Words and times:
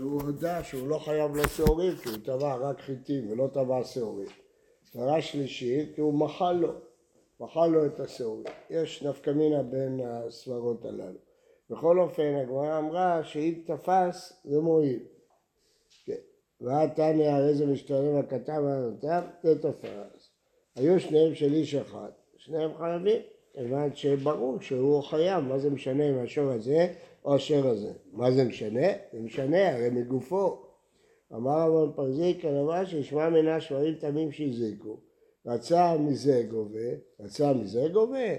הוא 0.00 0.22
הודה 0.22 0.64
שהוא 0.64 0.88
לא 0.88 0.98
חייב 0.98 1.36
לו 1.36 1.48
שעורים 1.48 1.96
כי 1.96 2.08
הוא 2.08 2.18
טבע 2.24 2.54
רק 2.54 2.80
חיטים 2.80 3.30
ולא 3.30 3.48
טבע 3.52 3.84
שעורים. 3.84 4.28
סברה 4.86 5.22
שלישית 5.22 5.94
כי 5.94 6.00
הוא 6.00 6.14
מחל 6.14 6.52
לו, 6.52 6.72
מחל 7.40 7.66
לו 7.66 7.86
את 7.86 8.00
השעורים. 8.00 8.44
יש 8.70 9.02
נפקא 9.02 9.30
מינה 9.30 9.62
בין 9.62 10.00
הסברות 10.04 10.84
הללו. 10.84 11.18
בכל 11.70 11.98
אופן 11.98 12.34
הגמרא 12.42 12.78
אמרה 12.78 13.24
שאם 13.24 13.54
תפס 13.66 14.40
זה 14.44 14.60
מועיל. 14.60 15.02
כן. 16.04 16.12
ואת 16.60 16.94
תניא 16.96 17.30
הרי 17.30 17.54
זה 17.54 17.66
משתלם 17.66 18.16
הקטן 18.16 18.62
והנותן 18.64 19.20
זה 19.42 19.62
תפס. 19.62 20.30
היו 20.76 21.00
שניהם 21.00 21.34
של 21.34 21.52
איש 21.52 21.74
אחד, 21.74 22.10
שניהם 22.36 22.70
חייבים. 22.78 23.22
כיוון 23.52 23.94
שברור 23.94 24.60
שהוא 24.60 25.02
חייב, 25.02 25.44
מה 25.44 25.58
זה 25.58 25.70
משנה 25.70 26.10
אם 26.10 26.18
השור 26.18 26.50
הזה 26.50 26.94
השור 27.26 27.66
הזה? 27.66 27.92
מה 28.12 28.30
זה 28.30 28.44
משנה? 28.44 28.86
זה 29.12 29.20
משנה, 29.20 29.74
הרי 29.74 29.90
מגופו. 29.90 30.62
אמר 31.34 31.70
רבן 31.70 31.92
פרזי 31.96 32.38
כדבר 32.40 32.84
שישמע 32.84 33.28
מן 33.28 33.48
השברים 33.48 33.94
תמים 33.94 34.32
שהזיקו. 34.32 34.96
רצה 35.46 35.96
מזה 35.98 36.42
גובה, 36.50 36.88
רצה 37.20 37.52
מזה 37.52 37.88
גובה. 37.92 38.34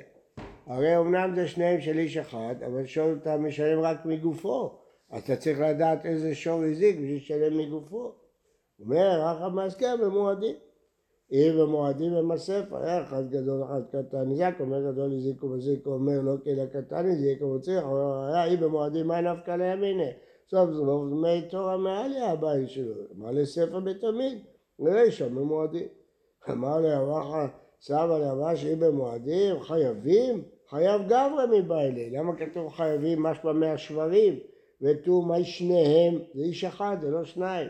הרי 0.66 0.98
אמנם 0.98 1.36
זה 1.36 1.48
שניהם 1.48 1.82
של 1.82 1.98
איש 1.98 2.18
אחד, 2.18 2.56
אבל 2.66 2.86
שור 2.86 3.14
אתה 3.22 3.38
משלם 3.38 3.80
רק 3.80 4.06
מגופו. 4.06 4.80
אתה 5.18 5.36
צריך 5.36 5.60
לדעת 5.60 6.06
איזה 6.06 6.36
שור 6.36 6.64
הזיק 6.64 6.96
בשביל 6.96 7.16
לשלם 7.16 7.58
מגופו. 7.58 8.12
אומר, 8.80 9.22
רחב 9.22 9.56
מעסקה 9.56 9.98
במועדים. 9.98 10.56
אם 11.32 11.52
במועדים 11.60 12.14
הם 12.14 12.32
הספר, 12.32 12.78
היה 12.84 13.04
אחד 13.04 13.30
גדול, 13.30 13.64
אחד 13.64 13.82
קטן 13.90 14.30
נזק, 14.30 14.54
אומר 14.60 14.92
גדול 14.92 15.14
הזיקו 15.14 15.46
וזיקו, 15.48 15.94
אומר 15.94 16.22
לא 16.22 16.34
כי 16.44 16.56
לקטן 16.56 17.06
הזיקו 17.06 17.46
וצריך, 17.46 17.84
היה 18.28 18.46
אם 18.46 18.60
במועדים 18.60 19.08
מה 19.08 19.22
נפקא 19.22 19.52
לימיני, 19.52 20.12
סוף 20.52 20.70
סוף 20.74 21.10
דמי 21.10 21.42
תורה 21.50 21.78
מעלי 21.78 22.22
הבית 22.22 22.70
שלו, 22.70 22.94
מה 23.16 23.32
לספר 23.32 23.80
בתמיד, 23.80 24.38
נראה 24.80 25.12
שם 25.12 25.36
במועדים. 25.36 25.88
אמר 26.50 26.80
לאבך, 26.82 27.36
סבא 27.82 28.18
לאבך 28.18 28.58
שאם 28.58 28.80
במועדים 28.80 29.60
חייבים, 29.62 30.44
חייב 30.70 31.02
גברי 31.08 31.60
מבעלי, 31.60 32.10
למה 32.10 32.36
כתוב 32.36 32.70
חייבים? 32.70 33.24
משמע 33.24 33.52
מהשברים, 33.52 34.40
ותו 34.82 35.22
מה 35.22 35.44
שניהם, 35.44 36.20
זה 36.34 36.42
איש 36.44 36.64
אחד, 36.64 36.98
זה 37.02 37.10
לא 37.10 37.24
שניים, 37.24 37.68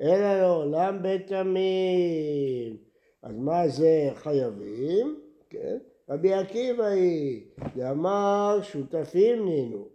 אלא 0.00 0.40
לעולם 0.40 0.98
בתמים. 1.02 2.89
אז 3.22 3.36
מה 3.36 3.68
זה 3.68 4.10
חייבים? 4.14 5.20
כן? 5.50 5.78
רבי 6.08 6.32
עקיבא 6.32 6.84
היא, 6.84 7.42
דאמר 7.76 8.58
שותפים 8.62 9.44
נינו. 9.44 9.88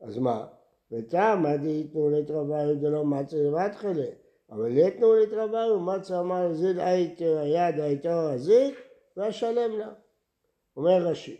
אז 0.00 0.18
מה? 0.18 0.46
ותמה 0.92 1.56
דהיתנו 1.56 2.10
לתרוויו 2.10 2.74
דלא 2.80 3.04
מצה 3.04 3.36
לבד 3.36 3.70
חלה. 3.74 4.06
אבל 4.50 4.78
יתנו 4.78 5.14
לתרוויו 5.14 5.80
מצה 5.80 6.20
אמר 6.20 6.52
זיל 6.52 6.80
הייתר 6.80 7.38
היד 7.38 7.80
הייתר 7.80 8.18
הזיק 8.18 8.74
ואשלם 9.16 9.78
לה. 9.78 9.88
אומר 10.76 11.06
רש"י, 11.06 11.36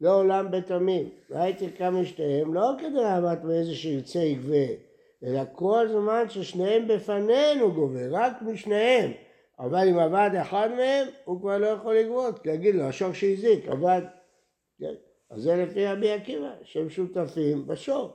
לעולם 0.00 0.50
בתמים, 0.50 1.08
והייתי 1.30 1.70
קם 1.70 1.94
משתיהם 1.94 2.54
לא 2.54 2.70
כדי 2.78 3.02
לעמת 3.02 3.44
מאיזה 3.44 3.74
שירצה 3.74 4.18
יגבה, 4.18 4.66
אלא 5.24 5.40
כל 5.52 5.88
זמן 5.88 6.24
ששניהם 6.28 6.88
בפנינו 6.88 7.72
גובה, 7.72 8.08
רק 8.10 8.42
משניהם. 8.42 9.12
אבל 9.58 9.88
אם 9.88 9.98
עבד 9.98 10.30
אחד 10.40 10.68
מהם, 10.76 11.06
הוא 11.24 11.40
כבר 11.40 11.58
לא 11.58 11.66
יכול 11.66 11.96
לגבות, 11.96 12.38
כי 12.38 12.50
יגיד 12.50 12.74
לו, 12.74 12.84
השור 12.84 13.12
שהזיק, 13.12 13.68
עבד. 13.68 14.02
כן? 14.80 14.94
אז 15.30 15.42
זה 15.42 15.56
לפי 15.56 15.86
רבי 15.86 16.12
עקיבא, 16.12 16.50
שהם 16.62 16.90
שותפים 16.90 17.66
בשור. 17.66 18.10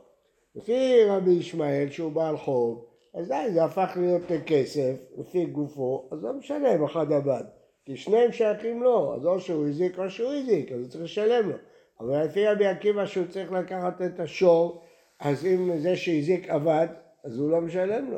לפי 0.56 1.06
רבי 1.10 1.32
ישמעאל, 1.32 1.90
שהוא 1.90 2.12
בעל 2.12 2.38
חוב, 2.38 2.86
אז 3.14 3.28
די, 3.28 3.54
זה 3.54 3.64
הפך 3.64 3.98
להיות 4.00 4.32
לכסף, 4.32 4.96
לפי 5.18 5.46
גופו, 5.46 6.10
אז 6.12 6.24
לא 6.24 6.34
משנה 6.34 6.76
אם 6.76 6.84
אחד 6.84 7.12
עבד. 7.12 7.44
כי 7.86 7.98
שניהם 7.98 8.32
שייכים 8.32 8.84
לו, 8.84 9.16
אז 9.16 9.26
או 9.26 9.40
שהוא 9.40 9.68
הזיק 9.68 10.00
או 10.00 10.10
שהוא 10.10 10.34
הזיק, 10.34 10.72
אז 10.72 10.80
הוא 10.80 10.88
צריך 10.88 11.04
לשלם 11.04 11.50
לו. 11.50 11.56
אבל 12.00 12.24
לפי 12.26 12.48
רבי 12.48 12.66
עקיבא 12.66 13.06
שהוא 13.06 13.28
צריך 13.28 13.52
לקחת 13.52 14.02
את 14.02 14.20
השור, 14.20 14.82
אז 15.20 15.46
אם 15.46 15.78
זה 15.78 15.96
שהזיק 15.96 16.50
עבד, 16.50 16.88
אז 17.24 17.40
הוא 17.40 17.52
לא 17.52 17.62
משלם 17.62 18.12
לו. 18.12 18.18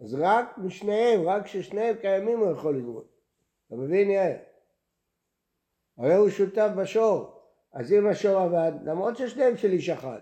אז 0.00 0.14
רק 0.14 0.58
משניהם, 0.58 1.28
רק 1.28 1.44
כששניהם 1.44 1.96
קיימים 1.96 2.38
הוא 2.38 2.50
יכול 2.50 2.76
לגבות. 2.76 3.08
אתה 3.66 3.76
מבין 3.76 4.10
יאיר? 4.10 4.36
הרי 5.98 6.14
הוא 6.14 6.28
שותף 6.28 6.68
בשור. 6.76 7.38
אז 7.72 7.92
אם 7.92 8.06
השור 8.06 8.40
עבד, 8.40 8.72
למרות 8.84 9.16
ששניהם 9.16 9.56
של 9.56 9.70
איש 9.70 9.88
אחד, 9.88 10.20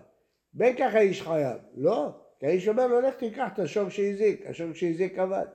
בין 0.53 0.77
ככה 0.77 0.99
איש 0.99 1.21
חייב. 1.21 1.57
לא, 1.75 2.09
כי 2.39 2.45
האיש 2.45 2.67
אומר 2.67 2.87
לו, 2.87 3.01
לך 3.01 3.15
תיקח 3.15 3.47
את 3.53 3.59
השור 3.59 3.89
שהזיק, 3.89 4.45
השור 4.45 4.73
שהזיק 4.73 5.19
עבד. 5.19 5.45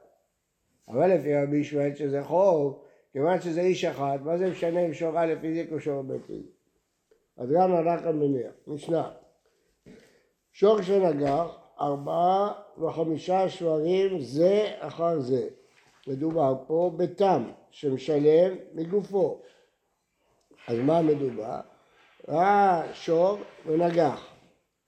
אבל 0.88 1.14
לפי 1.14 1.34
רבי 1.36 1.56
ישמעאל 1.56 1.94
שזה 1.94 2.24
חוב, 2.24 2.84
כיוון 3.12 3.40
שזה 3.40 3.60
איש 3.60 3.84
אחד, 3.84 4.18
מה 4.22 4.38
זה 4.38 4.50
משנה 4.50 4.86
אם 4.86 4.94
שור 4.94 5.20
א' 5.20 5.34
הזיק 5.42 5.72
או 5.72 5.80
שור 5.80 6.02
ב' 6.02 6.12
הזיק? 6.12 6.46
אז 7.36 7.50
גם 7.50 7.76
אנחנו 7.76 8.12
מניח. 8.12 8.52
משנה. 8.66 9.10
שור 10.52 10.82
שנגח 10.82 11.61
ארבעה 11.82 12.52
וחמישה 12.78 13.48
שברים 13.48 14.20
זה 14.20 14.72
אחר 14.78 15.20
זה. 15.20 15.48
מדובר 16.08 16.54
פה 16.66 16.90
בתם 16.96 17.44
שמשלם 17.70 18.54
מגופו. 18.74 19.40
אז 20.68 20.78
מה 20.78 21.02
מדובר? 21.02 21.60
ראה 22.28 22.82
שור 22.94 23.38
ונגח. 23.66 24.26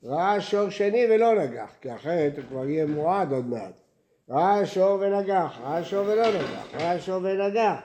ראה 0.05 0.41
שור 0.41 0.71
שני 0.71 1.07
ולא 1.11 1.35
נגח, 1.35 1.73
כי 1.81 1.95
אחרת 1.95 2.37
הוא 2.37 2.45
כבר 2.49 2.69
יהיה 2.69 2.87
מועד 2.87 3.33
עוד 3.33 3.47
מעט. 3.47 3.73
ראה 4.31 4.67
שור 4.67 4.99
ונגח, 5.01 5.59
ראה 5.63 5.85
שור 5.85 6.07
ולא 6.07 6.29
נגח, 6.29 6.75
ראה 6.75 7.01
שור 7.01 7.17
ונגח. 7.23 7.81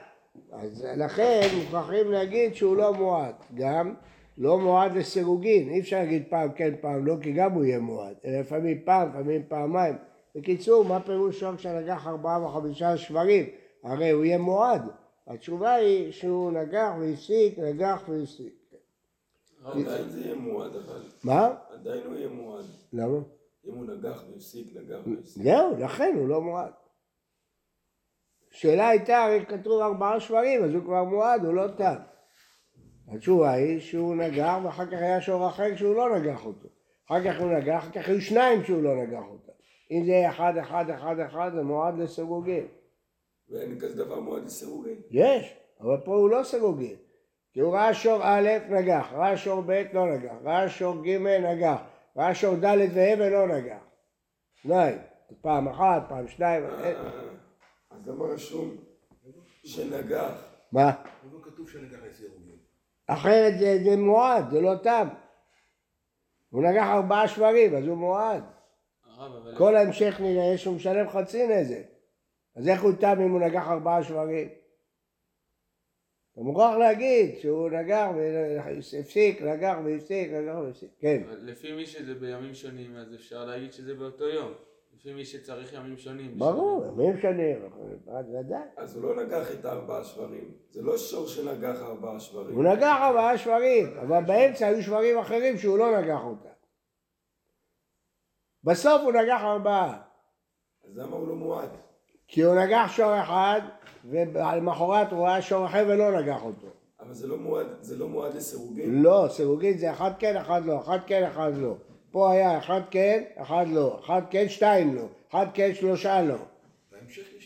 אז 0.52 0.86
לכן 0.96 1.48
מוכרחים 1.58 2.12
להגיד 2.12 2.54
שהוא 2.54 2.76
לא 2.76 2.94
מועד. 2.94 3.34
גם 3.54 3.94
לא 4.40 4.58
מועד 4.58 4.92
לסירוגין, 4.96 5.68
אי 5.68 5.80
אפשר 5.80 5.96
להגיד 5.96 6.22
פעם 6.30 6.52
כן 6.52 6.74
פעם 6.80 7.06
לא, 7.06 7.14
כי 7.22 7.32
גם 7.32 7.52
הוא 7.52 7.64
יהיה 7.64 7.78
מועד, 7.78 8.16
אלא 8.24 8.40
לפעמים 8.40 8.78
פעם, 8.84 9.08
לפעמים 9.08 9.42
פעמיים. 9.48 9.94
בקיצור, 10.34 10.84
מה 10.84 11.00
פירוש 11.00 11.40
שור 11.40 11.56
שנגח 11.56 12.06
ארבעה 12.06 12.44
וחמישה 12.44 12.96
שברים? 12.96 13.46
הרי 13.82 14.10
הוא 14.10 14.24
יהיה 14.24 14.38
מועד. 14.38 14.82
התשובה 15.26 15.74
היא 15.74 16.12
שהוא 16.12 16.52
נגח 16.52 16.90
והפסיק, 17.00 17.58
נגח 17.58 18.02
והפסיק. 18.08 18.54
עדיין 19.64 20.08
זה 20.08 20.20
יהיה 20.20 20.34
מועד 20.34 20.76
אבל. 20.76 21.02
מה? 21.24 21.54
עדיין 21.70 22.00
הוא 22.06 22.14
יהיה 22.14 22.28
מועד. 22.28 22.64
למה? 22.92 23.18
אם 23.64 23.74
הוא 23.74 23.86
נגח 23.86 24.22
והפסיק, 24.30 24.76
נגח 24.76 24.98
והפסיק. 25.06 25.42
זהו, 25.42 25.76
לכן 25.78 26.14
הוא 26.18 26.28
לא 26.28 26.40
מועד. 26.40 26.72
השאלה 28.52 28.88
הייתה, 28.88 29.24
הרי 29.24 29.46
כתוב 29.46 29.80
ארבעה 29.80 30.20
שברים, 30.20 30.64
אז 30.64 30.74
הוא 30.74 30.84
כבר 30.84 31.04
מועד, 31.04 31.44
הוא 31.44 31.54
לא 31.54 31.68
תם. 31.68 31.94
התשובה 33.10 33.52
היא 33.52 33.80
שהוא 33.80 34.16
נגח 34.16 34.56
ואחר 34.64 34.86
כך 34.86 34.92
היה 34.92 35.20
שור 35.20 35.48
אחר 35.48 35.76
שהוא 35.76 35.94
לא 35.94 36.18
נגח 36.18 36.46
אותו. 36.46 36.68
אחר 37.06 37.24
כך 37.24 37.40
הוא 37.40 37.50
נגח, 37.50 37.78
אחר 37.78 37.90
כך 37.90 38.08
היו 38.08 38.20
שניים 38.20 38.64
שהוא 38.64 38.82
לא 38.82 39.02
נגח 39.02 39.22
אותם. 39.30 39.52
אם 39.90 40.04
זה 40.06 40.28
אחד, 40.28 40.56
אחד, 40.56 40.90
אחד, 40.90 41.18
אחד, 41.18 41.50
זה 41.54 41.62
מועד 41.62 41.98
לסירוגין. 41.98 42.66
ואין 43.48 43.80
כזה 43.80 44.04
דבר 44.04 44.20
מועד 44.20 44.44
לסירוגין. 44.44 45.00
יש, 45.10 45.54
אבל 45.80 45.96
פה 46.04 46.16
הוא 46.16 46.30
לא 46.30 46.42
סירוגין. 46.42 46.96
כי 47.52 47.60
הוא 47.60 47.74
ראה 47.74 47.94
שור 47.94 48.20
א', 48.22 48.48
נגח, 48.68 49.08
ראה 49.12 49.36
שור 49.36 49.62
ב', 49.66 49.82
לא 49.92 50.14
נגח, 50.14 50.34
ראה 50.42 50.68
שור 50.68 51.02
ג', 51.02 51.16
נגח, 51.18 51.80
ראה 52.16 52.34
שור 52.34 52.56
ד' 52.56 52.78
וה' 52.94 53.14
ולא 53.18 53.48
נגח. 53.48 53.82
שניים. 54.54 54.98
פעם 55.40 55.68
אחת, 55.68 56.02
פעם 56.08 56.28
שניים. 56.28 56.64
אה, 56.64 56.92
אז 57.90 58.08
למה 58.08 58.24
רשום 58.24 58.76
שנגח? 59.64 60.44
מה? 60.72 60.92
לא 61.32 61.38
כתוב 61.42 61.70
שנגח 61.70 61.98
לסירוגין. 62.08 62.56
אחרת 63.12 63.58
זה, 63.58 63.78
זה 63.84 63.96
מועד, 63.96 64.50
זה 64.50 64.60
לא 64.60 64.76
תם. 64.82 65.08
הוא 66.50 66.62
נגח 66.62 66.86
ארבעה 66.86 67.28
שברים, 67.28 67.74
אז 67.74 67.86
הוא 67.86 67.96
מועד. 67.96 68.44
כל 69.56 69.76
ההמשך 69.76 70.20
נראה 70.20 70.58
שהוא 70.58 70.76
משלם 70.76 71.08
חצי 71.08 71.46
נזק. 71.46 71.82
אז 72.56 72.68
איך 72.68 72.82
הוא 72.82 72.92
תם 73.00 73.20
אם 73.20 73.30
הוא 73.30 73.40
נגח 73.40 73.68
ארבעה 73.68 74.02
שברים? 74.02 74.48
אתה 76.32 76.40
מוכרח 76.40 76.76
להגיד 76.76 77.38
שהוא 77.38 77.70
נגח 77.70 78.06
והפסיק, 78.16 79.42
נגח 79.42 79.76
והפסיק, 79.84 80.30
נגח 80.32 80.54
והפסיק. 80.54 80.90
כן. 80.98 81.22
לפי 81.28 81.72
מי 81.72 81.86
שזה 81.86 82.14
בימים 82.14 82.54
שונים, 82.54 82.96
אז 82.96 83.14
אפשר 83.14 83.44
להגיד 83.44 83.72
שזה 83.72 83.94
באותו 83.94 84.28
יום. 84.28 84.52
לפי 84.94 85.12
מי 85.12 85.24
שצריך 85.24 85.72
ימים 85.72 85.96
שונים. 85.96 86.38
ברור, 86.38 86.86
ימים 86.86 87.20
שנים, 87.20 87.58
ודאי. 88.06 88.58
אז 88.76 88.96
הוא 88.96 89.02
לא 89.02 89.24
נגח 89.24 89.50
את 89.50 89.64
הארבעה 89.64 90.04
שברים. 90.04 90.54
זה 90.70 90.82
לא 90.82 90.98
שור 90.98 91.26
שנגח 91.26 91.82
ארבעה 91.82 92.20
שברים. 92.20 92.56
הוא 92.56 92.64
נגח 92.64 92.96
ארבעה 93.00 93.38
שברים, 93.38 93.96
אבל 93.98 94.24
באמצע 94.24 94.66
היו 94.66 94.82
שברים 94.82 95.18
אחרים 95.18 95.58
שהוא 95.58 95.78
לא 95.78 96.00
נגח 96.00 96.20
אותם. 96.24 96.48
בסוף 98.64 99.02
הוא 99.02 99.12
נגח 99.12 99.40
ארבעה. 99.42 100.02
אז 100.84 100.98
למה 100.98 101.16
הוא 101.16 101.28
לא 101.28 101.34
מועד? 101.34 101.70
כי 102.28 102.42
הוא 102.42 102.54
נגח 102.54 102.92
שור 102.92 103.20
אחד, 103.20 103.60
ולמחרת 104.04 105.12
הוא 105.12 105.26
ראה 105.26 105.42
שור 105.42 105.66
אחר 105.66 105.84
ולא 105.88 106.20
נגח 106.20 106.42
אותו. 106.42 106.66
אבל 107.00 107.12
זה 107.12 107.26
לא 107.26 107.36
מועד, 107.36 107.66
זה 107.80 107.96
לא 107.96 108.08
מועד 108.08 108.34
לסירוגין? 108.34 109.02
לא, 109.02 109.26
סירוגין 109.30 109.78
זה 109.78 109.92
אחד 109.92 110.10
כן, 110.18 110.36
אחד 110.36 110.64
לא, 110.64 110.80
אחד 110.80 110.98
כן, 111.06 111.24
אחד 111.24 111.52
לא. 111.56 111.74
פה 112.10 112.32
היה 112.32 112.58
אחד 112.58 112.80
כן, 112.90 113.24
אחד 113.36 113.64
לא, 113.68 114.00
אחד 114.04 114.22
כן, 114.30 114.48
שתיים 114.48 114.94
לא. 114.94 115.08
אחד 115.30 115.46
כן 115.54 115.74
שלושה 115.74 116.22
לא. 116.22 116.36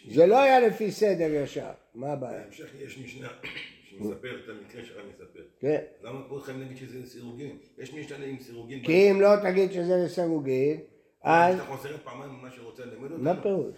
זה 0.08 0.26
לא 0.26 0.40
היה 0.42 0.60
לפי 0.60 0.90
סדר 0.90 1.34
ישר, 1.34 1.70
מה 1.94 2.12
הבעיה? 2.12 2.40
בהמשך 2.40 2.74
יש 2.80 2.98
משנה 2.98 3.28
שמספר 3.84 4.40
את 4.44 4.48
המקרה 4.48 4.84
שהרב 4.84 5.06
מספר. 5.08 5.40
כן. 5.60 5.80
למה 6.02 6.20
פה 6.28 6.40
חייבים 6.44 6.62
להגיד 6.62 6.76
שזה 6.76 7.10
סירוגין? 7.10 7.56
יש 7.78 7.94
משנה 7.94 8.24
עם 8.24 8.40
סירוגין. 8.40 8.84
כי 8.84 9.10
אם 9.10 9.20
לא 9.20 9.28
תגיד 9.42 9.72
שזה 9.72 9.96
לסירוגין, 10.04 10.80
אז 11.22 11.54
אתה 11.54 11.64
חוזר 11.64 11.96
פעמיים 12.04 12.30
ממה 12.30 12.50
שרוצה 12.50 12.84
ללמד 12.84 13.10
אותנו. 13.10 13.24
מה 13.24 13.42
פירוש? 13.42 13.76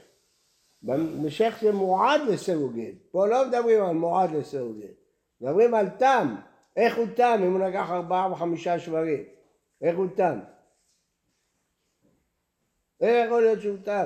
במשך 0.82 1.58
זה 1.62 1.72
מועד 1.72 2.20
לסירוגין. 2.28 2.94
פה 3.10 3.26
לא 3.26 3.48
מדברים 3.48 3.84
על 3.84 3.94
מועד 3.94 4.30
לסירוגין. 4.34 4.92
מדברים 5.40 5.74
על 5.74 5.88
תם. 5.88 6.34
איך 6.76 6.96
הוא 6.96 7.06
תם 7.14 7.40
אם 7.46 7.52
הוא 7.52 7.60
לקח 7.60 7.90
ארבעה 7.90 8.32
וחמישה 8.32 8.78
שברים? 8.78 9.22
איך 9.82 9.96
הוא 9.96 10.06
תם? 10.14 10.38
איך 13.00 13.26
יכול 13.26 13.42
להיות 13.42 13.60
שהוא 13.60 13.76
תם? 13.84 14.04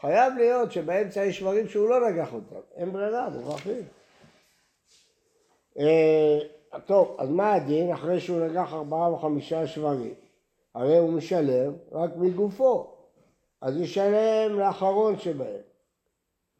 חייב 0.00 0.34
להיות 0.36 0.72
שבאמצע 0.72 1.24
יש 1.24 1.38
שברים 1.38 1.68
שהוא 1.68 1.88
לא 1.88 2.10
לקח 2.10 2.32
אותם. 2.32 2.60
אין 2.76 2.92
ברירה, 2.92 3.28
מוכרחים. 3.28 3.82
אה, 5.78 6.38
טוב, 6.86 7.16
אז 7.18 7.28
מה 7.28 7.52
הדין 7.52 7.92
אחרי 7.92 8.20
שהוא 8.20 8.40
לקח 8.46 8.72
ארבעה 8.72 9.12
וחמישה 9.12 9.66
שברים? 9.66 10.14
הרי 10.74 10.98
הוא 10.98 11.12
משלם 11.12 11.72
רק 11.92 12.10
מגופו. 12.16 12.96
אז 13.60 13.80
ישלם 13.80 14.58
לאחרון 14.58 15.18
שבהם. 15.18 15.60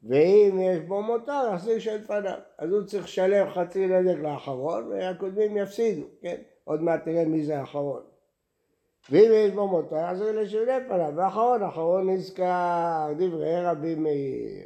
ואם 0.03 0.59
יש 0.61 0.79
בו 0.79 1.03
מותר, 1.03 1.51
יחזיר 1.55 1.79
שלפניו. 1.79 2.39
אז 2.59 2.71
הוא 2.71 2.87
צריך 2.87 3.05
לשלם 3.05 3.51
חצי 3.51 3.87
נזק 3.87 4.19
לאחרון, 4.19 4.87
והקודמים 4.89 5.57
יפסידו, 5.57 6.07
כן? 6.23 6.37
עוד 6.65 6.83
מעט 6.83 7.05
תראה 7.05 7.25
מי 7.25 7.45
זה 7.45 7.61
האחרון. 7.61 8.03
ואם 9.11 9.31
יש 9.35 9.53
בו 9.53 9.69
מותר, 9.69 9.97
יחזיר 9.97 10.41
לשלפניו. 10.41 11.13
ואחרון, 11.17 11.63
אחרון 11.63 12.11
נזכר, 12.11 13.13
דברי 13.19 13.65
רבי 13.65 13.95
מאיר. 13.95 14.63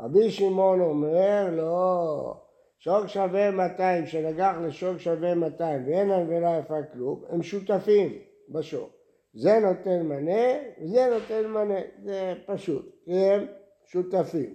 רבי 0.00 0.30
שמעון 0.30 0.80
אומר, 0.80 1.48
לא, 1.52 2.34
שוק 2.78 3.06
שווה 3.06 3.50
200, 3.50 4.06
שנגח 4.06 4.54
לשוק 4.62 4.98
שווה 4.98 5.34
200, 5.34 5.86
ואין 5.86 6.10
ולא 6.10 6.48
יפה 6.58 6.82
כלום, 6.92 7.22
הם 7.28 7.42
שותפים 7.42 8.18
בשוק. 8.48 8.90
זה 9.34 9.58
נותן 9.58 10.02
מנה, 10.02 10.58
וזה 10.82 11.06
נותן 11.10 11.50
מנה, 11.50 11.80
זה 12.04 12.34
פשוט, 12.46 12.96
הם 13.06 13.46
שותפים. 13.84 14.54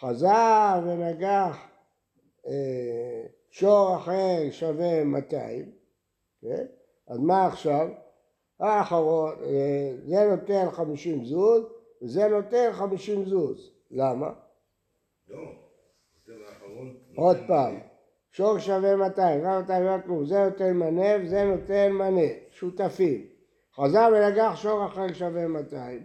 חזר 0.00 0.80
ונגח 0.86 1.68
אה, 2.46 3.22
שור 3.50 3.96
אחר 3.96 4.50
שווה 4.50 5.04
200, 5.04 5.70
כן? 6.42 6.64
אז 7.08 7.18
מה 7.18 7.46
עכשיו? 7.46 7.88
האחרון, 8.68 9.32
אה, 9.44 9.92
זה 10.06 10.24
נותן 10.30 10.70
50 10.70 11.24
זוז, 11.24 11.62
וזה 12.02 12.28
נותן 12.28 12.70
50 12.72 13.24
זוז. 13.24 13.70
למה? 13.90 14.30
לא. 15.28 15.38
עוד 17.16 17.36
פעם, 17.46 17.78
שור 18.30 18.58
שווה 18.58 18.96
200, 18.96 19.44
גם 19.44 19.60
200 19.60 19.84
לא 19.84 19.96
כלום, 20.04 20.26
זה 20.26 20.44
נותן 20.44 20.72
מנה 20.72 21.24
וזה 21.24 21.44
נותן 21.44 21.92
מנה, 21.92 22.28
שותפים. 22.50 23.26
חזר 23.76 24.08
ונגח 24.12 24.52
שור 24.56 24.86
אחר 24.86 25.12
שווה 25.12 25.46
200, 25.46 26.02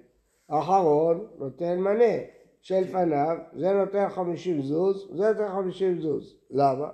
האחרון 0.50 1.28
נותן 1.38 1.80
מנה, 1.80 2.16
שלפניו 2.62 3.38
זה 3.54 3.74
נותן 3.74 4.10
50 4.10 4.62
זוז, 4.62 5.10
זה 5.16 5.32
נותן 5.32 5.50
50 5.50 6.02
זוז. 6.02 6.36
למה? 6.52 6.90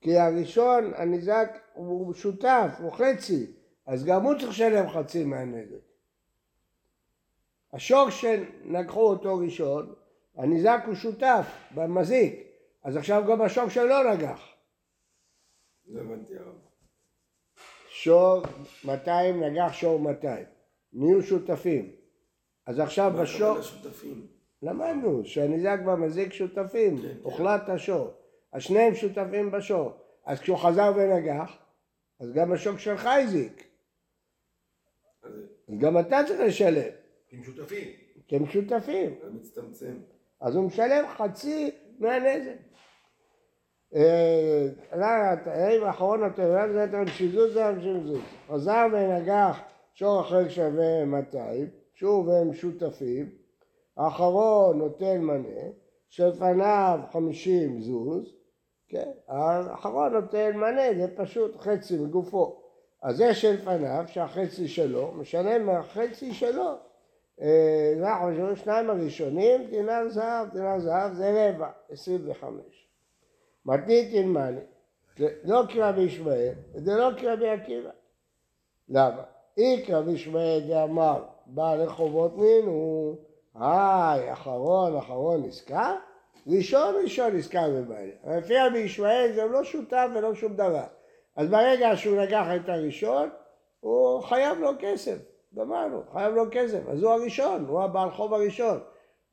כי 0.00 0.18
הראשון, 0.18 0.92
הניזק, 0.96 1.58
הוא 1.74 2.14
שותף, 2.14 2.70
הוא 2.82 2.92
חצי, 2.92 3.46
אז 3.88 4.04
גם 4.04 4.22
הוא 4.22 4.34
צריך 4.34 4.50
לשלם 4.50 4.88
חצי 4.88 5.24
מהנזק. 5.24 5.76
השור 7.72 8.10
שנגחו 8.10 9.10
אותו 9.10 9.38
ראשון, 9.38 9.94
הניזק 10.36 10.80
הוא 10.86 10.94
שותף 10.94 11.46
במזיק, 11.74 12.34
אז 12.84 12.96
עכשיו 12.96 13.24
גם 13.28 13.42
השור 13.42 13.68
שלו 13.68 14.12
נגח. 14.12 14.48
לא 15.86 16.00
הבנתי 16.00 16.38
הרב. 16.38 16.54
שור 17.88 18.42
200 18.84 19.42
נגח 19.42 19.72
שור 19.72 20.00
200, 20.00 20.44
נהיו 20.92 21.22
שותפים. 21.22 21.92
אז 22.66 22.78
עכשיו 22.78 23.12
מה 23.14 23.22
בשור? 23.22 23.56
למדנו 24.62 25.24
שהניזק 25.24 25.78
והמזיק 25.86 26.32
שותפים, 26.32 26.96
כן, 26.96 27.02
כן. 27.02 27.14
הוחלט 27.22 27.68
השור. 27.68 28.10
אז 28.52 28.62
שניהם 28.62 28.94
שותפים 28.94 29.50
בשור. 29.50 29.92
אז 30.24 30.40
כשהוא 30.40 30.58
חזר 30.58 30.92
ונגח, 30.96 31.56
אז 32.20 32.32
גם 32.32 32.52
השור 32.52 32.76
שלך 32.78 33.06
הזיק. 33.06 33.67
אז 35.68 35.74
גם 35.78 35.98
אתה 35.98 36.20
צריך 36.26 36.40
לשלם, 36.40 36.90
כי 37.28 37.36
הם 37.36 37.42
שותפים. 37.42 37.88
כי 38.28 38.36
הם 38.36 38.46
שותפים. 38.46 39.10
זה 39.22 39.30
מצטמצם. 39.30 39.94
אז 40.40 40.56
הוא 40.56 40.64
משלם 40.64 41.04
חצי 41.16 41.70
מהנזק. 41.98 42.56
אה, 43.94 44.66
האם 45.46 45.84
האחרון 45.84 46.24
התורה 46.24 46.72
זה 46.72 46.80
יותר 46.80 47.06
שיזוז 47.06 47.52
זה 47.54 47.62
שיזוז. 47.82 48.20
חזר 48.48 48.86
ונגח 48.92 49.60
שור 49.94 50.20
אחר 50.20 50.48
שווה 50.48 51.04
200, 51.04 51.66
שוב 51.94 52.28
הם 52.28 52.54
שותפים, 52.54 53.30
האחרון 53.96 54.78
נותן 54.78 55.20
מנה, 55.20 55.60
שלפניו 56.08 57.00
50 57.12 57.80
זוז, 57.80 58.34
כן, 58.88 59.10
האחרון 59.28 60.12
נותן 60.12 60.56
מנה, 60.56 60.82
זה 60.98 61.16
פשוט 61.16 61.56
חצי 61.56 61.98
מגופו. 61.98 62.67
אז 63.02 63.16
זה 63.16 63.34
שלפניו, 63.34 64.04
שהחצי 64.06 64.68
שלו, 64.68 65.12
משלם 65.12 65.66
מהחצי 65.66 66.34
שלו. 66.34 66.74
אה, 67.40 67.94
אנחנו 68.00 68.28
חושבים, 68.28 68.56
שניים 68.56 68.90
הראשונים, 68.90 69.64
דינר 69.70 70.08
זהב, 70.08 70.48
דינר 70.52 70.78
זהב 70.78 71.12
זה 71.14 71.50
רבע, 71.50 71.70
25. 71.90 72.54
מתנית 73.66 74.12
ילמני, 74.12 74.60
לא 75.44 75.62
כרבי 75.68 76.00
ישמעאל, 76.00 76.52
זה 76.74 76.96
לא 76.96 77.10
כרבי 77.16 77.48
עקיבא. 77.48 77.90
למה? 78.88 79.22
אי 79.58 79.84
כרבי 79.86 80.12
ישמעאל 80.12 80.60
דאמר, 80.68 81.24
בעל 81.46 81.80
רחובות 81.80 82.38
נינו, 82.38 83.16
היי, 83.54 84.32
אחרון, 84.32 84.96
אחרון 84.96 85.42
נזכר? 85.42 85.96
ראשון, 86.46 86.94
ראשון 87.02 87.36
נזכר. 87.36 87.66
אבל 88.26 88.38
לפי 88.38 88.54
רבי 88.58 88.78
ישמעאל 88.78 89.32
זה 89.34 89.44
לא 89.44 89.64
שותף 89.64 90.06
ולא 90.14 90.34
שום 90.34 90.56
דבר. 90.56 90.86
אז 91.38 91.48
ברגע 91.48 91.96
שהוא 91.96 92.16
לקח 92.16 92.46
את 92.56 92.68
הראשון, 92.68 93.28
הוא 93.80 94.20
חייב 94.22 94.58
לו 94.58 94.70
כסף. 94.78 95.18
גמרנו, 95.54 96.02
חייב 96.12 96.34
לו 96.34 96.44
כסף. 96.50 96.88
אז 96.88 97.02
הוא 97.02 97.12
הראשון, 97.12 97.64
הוא 97.68 97.82
הבעל 97.82 98.10
חוב 98.10 98.34
הראשון. 98.34 98.80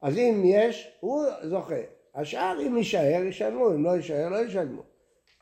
אז 0.01 0.17
אם 0.17 0.41
יש, 0.45 0.97
הוא 0.99 1.25
זוכה. 1.43 1.81
השאר, 2.15 2.57
אם 2.67 2.77
יישאר, 2.77 3.21
ישלמו, 3.23 3.69
אם 3.69 3.85
לא 3.85 3.89
יישאר, 3.89 4.29
לא 4.29 4.37
ישלמו. 4.37 4.81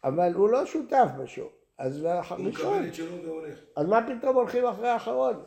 אבל 0.04 0.34
הוא 0.34 0.50
לא 0.50 0.66
שותף 0.66 1.08
בשוק. 1.18 1.52
אז 1.78 2.04
הוא 2.04 2.10
הראשון, 2.10 2.46
מקבל 2.46 2.88
את 2.88 2.96
שלו 2.96 3.24
והולך. 3.24 3.60
אז 3.76 3.88
מה 3.88 4.08
פתאום 4.08 4.36
הולכים 4.36 4.66
אחרי 4.66 4.90
האחרון? 4.90 5.44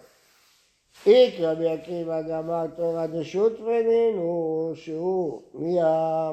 איקרא 1.07 1.55
עקיבא 1.73 2.23
דאמר 2.23 2.67
תורא 2.77 3.07
דשותפנין 3.07 4.17
הוא 4.17 4.75
שהוא 4.75 5.43
נהיה 5.55 6.31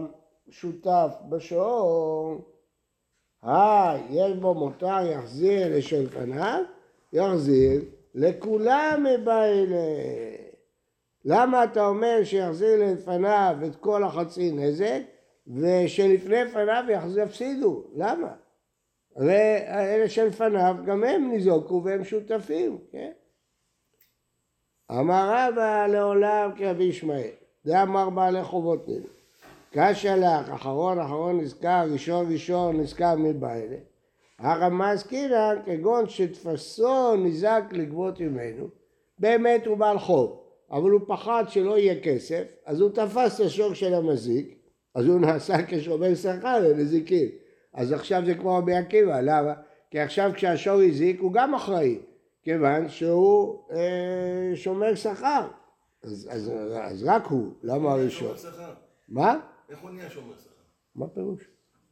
שותף 0.50 1.12
בשור. 1.30 2.53
היי, 3.44 4.02
יש 4.10 4.34
בו 4.34 4.54
מותר 4.54 5.06
יחזיר 5.12 5.78
לשלפניו, 5.78 6.64
יחזיר 7.14 7.82
לכולם 8.16 9.06
מבעילה. 9.14 9.78
למה 11.26 11.64
אתה 11.64 11.86
אומר 11.86 12.24
שיחזיר 12.24 12.94
לפניו 12.94 13.56
את 13.68 13.76
כל 13.76 14.04
החצי 14.04 14.52
נזק, 14.52 15.02
ושלפני 15.48 16.48
פניו 16.54 16.84
יפסידו? 17.18 17.84
למה? 17.96 18.34
הרי 19.16 19.58
אלה 19.68 20.10
שלפניו 20.10 20.76
גם 20.86 21.04
הם 21.04 21.30
ניזוקו 21.32 21.82
והם 21.84 22.04
שותפים, 22.04 22.78
כן? 22.92 23.12
אמר 24.92 25.32
רבא 25.36 25.88
לעולם 25.88 26.52
כרבי 26.58 26.84
ישמעאל, 26.84 27.32
זה 27.64 27.82
אמר 27.82 28.10
בעלי 28.10 28.44
חובות 28.44 28.88
נינו. 28.88 29.23
קשה 29.76 30.16
לך, 30.16 30.50
אחרון 30.50 31.00
אחרון 31.00 31.40
נזכר, 31.40 31.86
ראשון 31.92 32.32
ראשון 32.32 32.80
נזכר 32.80 33.16
מבעלה. 33.16 33.78
הרמז 34.40 35.04
קינן 35.04 35.56
כגון 35.66 36.10
שתפסו 36.10 37.16
נזק 37.16 37.64
לגבות 37.72 38.20
ממנו, 38.20 38.68
באמת 39.20 39.66
הוא 39.66 39.78
בעל 39.78 40.00
חוב, 40.00 40.44
אבל 40.72 40.90
הוא 40.90 41.02
פחד 41.08 41.44
שלא 41.48 41.78
יהיה 41.78 42.02
כסף, 42.02 42.44
אז 42.66 42.82
הוא 42.82 42.90
תפס 42.90 43.42
את 43.42 43.46
השור 43.46 43.74
של 43.74 43.94
המזיק, 43.94 44.56
אז 44.96 45.06
הוא 45.06 45.20
נעשה 45.20 45.56
כשומר 45.68 46.16
שכר 46.16 46.60
לנזיקין. 46.60 47.30
אז 47.74 47.92
עכשיו 47.92 48.22
זה 48.26 48.34
כמו 48.34 48.58
רבי 48.58 48.76
עקיבא, 48.76 49.22
למה? 49.22 49.54
כי 49.92 50.00
עכשיו 50.00 50.32
כשהשור 50.34 50.82
הזיק 50.82 51.20
הוא 51.22 51.34
גם 51.34 51.56
אחראי, 51.56 52.00
כיוון 52.44 52.90
שהוא 52.90 53.64
אה, 53.72 54.56
שומר 54.56 54.96
שכר. 54.96 55.48
אז, 56.04 56.30
אז, 56.32 56.52
אז 56.82 57.04
רק 57.04 57.26
הוא, 57.26 57.54
למה 57.64 57.92
הראשון? 57.92 58.36
מה? 59.10 59.40
איך 59.74 59.82
הוא 59.82 59.90
נהיה 59.90 60.10
שומר 60.10 60.38
שכר? 60.38 60.50
מה 60.96 61.08
פירוש? 61.08 61.42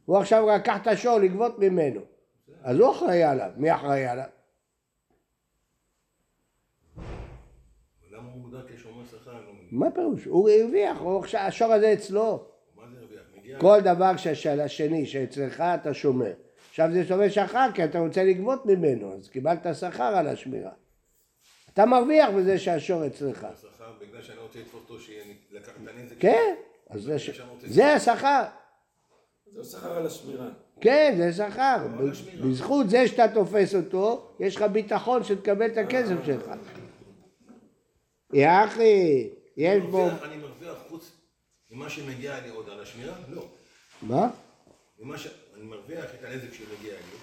הוא 0.05 0.17
עכשיו 0.17 0.47
לקח 0.55 0.81
את 0.81 0.87
השור 0.87 1.17
לגבות 1.19 1.59
ממנו, 1.59 2.01
אז 2.61 2.79
הוא 2.79 2.91
אחראי 2.91 3.23
עליו, 3.23 3.51
מי 3.57 3.75
אחראי 3.75 4.05
עליו? 4.05 4.25
לא. 8.11 8.19
מה 9.71 9.91
פירוש? 9.91 10.25
הוא 10.25 10.49
הרוויח, 10.49 11.01
השור 11.37 11.73
הזה 11.73 11.93
אצלו. 11.93 12.47
כל 13.59 13.79
דבר 13.83 14.17
של 14.17 14.59
השני 14.59 15.05
שאצלך 15.05 15.61
אתה 15.61 15.93
שומר. 15.93 16.33
עכשיו 16.69 16.89
זה 16.93 17.05
שומר 17.05 17.29
שכר 17.29 17.67
כי 17.73 17.83
אתה 17.83 17.99
רוצה 17.99 18.23
לגבות 18.23 18.65
ממנו, 18.65 19.13
אז 19.13 19.29
קיבלת 19.29 19.67
שכר 19.79 20.03
על 20.03 20.27
השמירה. 20.27 20.71
אתה 21.73 21.85
מרוויח 21.85 22.29
בזה 22.29 22.59
שהשור 22.59 23.07
אצלך. 23.07 23.47
שכר 23.61 23.93
בגלל 24.01 24.21
שאני 24.21 24.39
רוצה 24.39 24.59
לתפוס 24.59 24.81
אותו 24.81 24.99
שלקח 24.99 25.71
את 25.83 25.87
הנזק. 25.87 26.15
כן, 26.19 26.55
אז 26.91 27.01
זה, 27.01 27.19
ש... 27.19 27.41
זה 27.63 27.93
השכר. 27.93 28.43
זה 29.55 29.63
שכר 29.63 29.97
על 29.97 30.05
השמירה. 30.05 30.49
כן, 30.81 31.13
זה 31.17 31.33
שכר. 31.33 31.87
לא. 31.99 32.11
בזכות 32.49 32.89
זה 32.89 33.07
שאתה 33.07 33.27
תופס 33.33 33.75
אותו, 33.75 34.31
יש 34.39 34.55
לך 34.55 34.61
ביטחון 34.61 35.23
שתקבל 35.23 35.65
את 35.65 35.77
הכסף 35.77 36.15
שלך. 36.25 36.51
יא 38.33 38.49
אחי, 38.65 39.29
יש 39.57 39.83
בו... 39.83 40.07
אני 40.23 40.37
מרוויח 40.37 40.77
חוץ 40.89 41.11
ממה 41.71 41.89
שמגיע 41.89 42.39
לי 42.39 42.49
עוד 42.49 42.69
על 42.69 42.81
השמירה? 42.81 43.15
לא. 43.29 43.45
מה? 44.01 44.29
ממה 44.99 45.17
ש... 45.17 45.27
אני 45.55 45.63
מרוויח 45.63 46.05
את 46.05 46.23
הנזק 46.23 46.53
שמגיע 46.53 46.93
לי. 46.93 47.17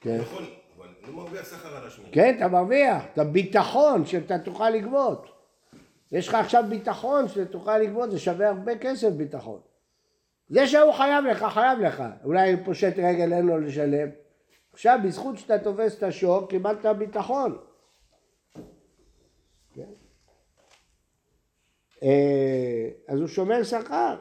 כן. 0.00 0.18
נכון, 0.20 0.44
אבל 0.76 0.86
אני 0.86 1.10
לא 1.10 1.16
מרוויח 1.16 1.50
שכר 1.50 1.76
על 1.76 1.86
השמירה. 1.86 2.12
כן, 2.12 2.36
אתה 2.36 2.48
מרוויח, 2.48 3.02
אתה 3.12 3.24
ביטחון 3.24 4.06
שאתה 4.06 4.38
תוכל 4.38 4.70
לגבות. 4.70 5.37
יש 6.12 6.28
לך 6.28 6.34
עכשיו 6.34 6.64
ביטחון 6.68 7.28
שאתה 7.28 7.52
תוכל 7.52 7.78
לגבות, 7.78 8.10
זה 8.10 8.18
שווה 8.18 8.48
הרבה 8.48 8.78
כסף 8.78 9.08
ביטחון. 9.08 9.60
זה 10.48 10.66
שהוא 10.66 10.92
חייב 10.92 11.24
לך, 11.24 11.44
חייב 11.44 11.78
לך. 11.78 12.02
אולי 12.24 12.64
פושט 12.64 12.94
רגל 12.98 13.32
אין 13.32 13.46
לו 13.46 13.60
לשלם. 13.60 14.08
עכשיו, 14.72 14.98
בזכות 15.04 15.38
שאתה 15.38 15.58
תופס 15.58 15.98
את 15.98 16.02
השור, 16.02 16.48
קיבלת 16.48 16.86
ביטחון. 16.86 17.58
כן. 19.74 19.88
אה, 22.02 22.88
אז 23.08 23.20
הוא 23.20 23.28
שומר 23.28 23.62
שכר. 23.62 24.16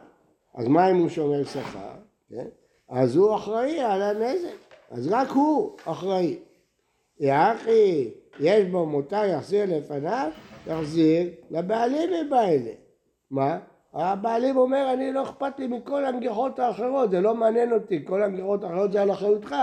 אז 0.53 0.67
מה 0.67 0.91
אם 0.91 0.95
הוא 0.95 1.09
שומר 1.09 1.43
שכר? 1.43 1.93
כן? 2.29 2.47
אז 2.89 3.15
הוא 3.15 3.35
אחראי 3.35 3.79
על 3.79 4.01
הנזק. 4.01 4.57
אז 4.91 5.07
רק 5.07 5.29
הוא 5.29 5.77
אחראי. 5.85 6.39
יא 7.19 7.33
אחי, 7.33 8.11
יש 8.39 8.65
בו 8.65 8.85
מותר 8.85 9.25
יחזיר 9.25 9.65
לפניו, 9.67 10.31
יחזיר 10.67 11.29
לבעלים 11.49 12.09
מבעלה. 12.25 12.73
מה? 13.31 13.59
הבעלים 13.93 14.57
אומר, 14.57 14.93
אני 14.93 15.13
לא 15.13 15.23
אכפת 15.23 15.59
לי 15.59 15.67
מכל 15.67 16.05
הנגיחות 16.05 16.59
האחרות, 16.59 17.11
זה 17.11 17.21
לא 17.21 17.35
מעניין 17.35 17.71
אותי, 17.73 18.05
כל 18.05 18.23
הנגיחות 18.23 18.63
האחרות 18.63 18.91
זה 18.91 19.01
על 19.01 19.11
אחריותך. 19.11 19.55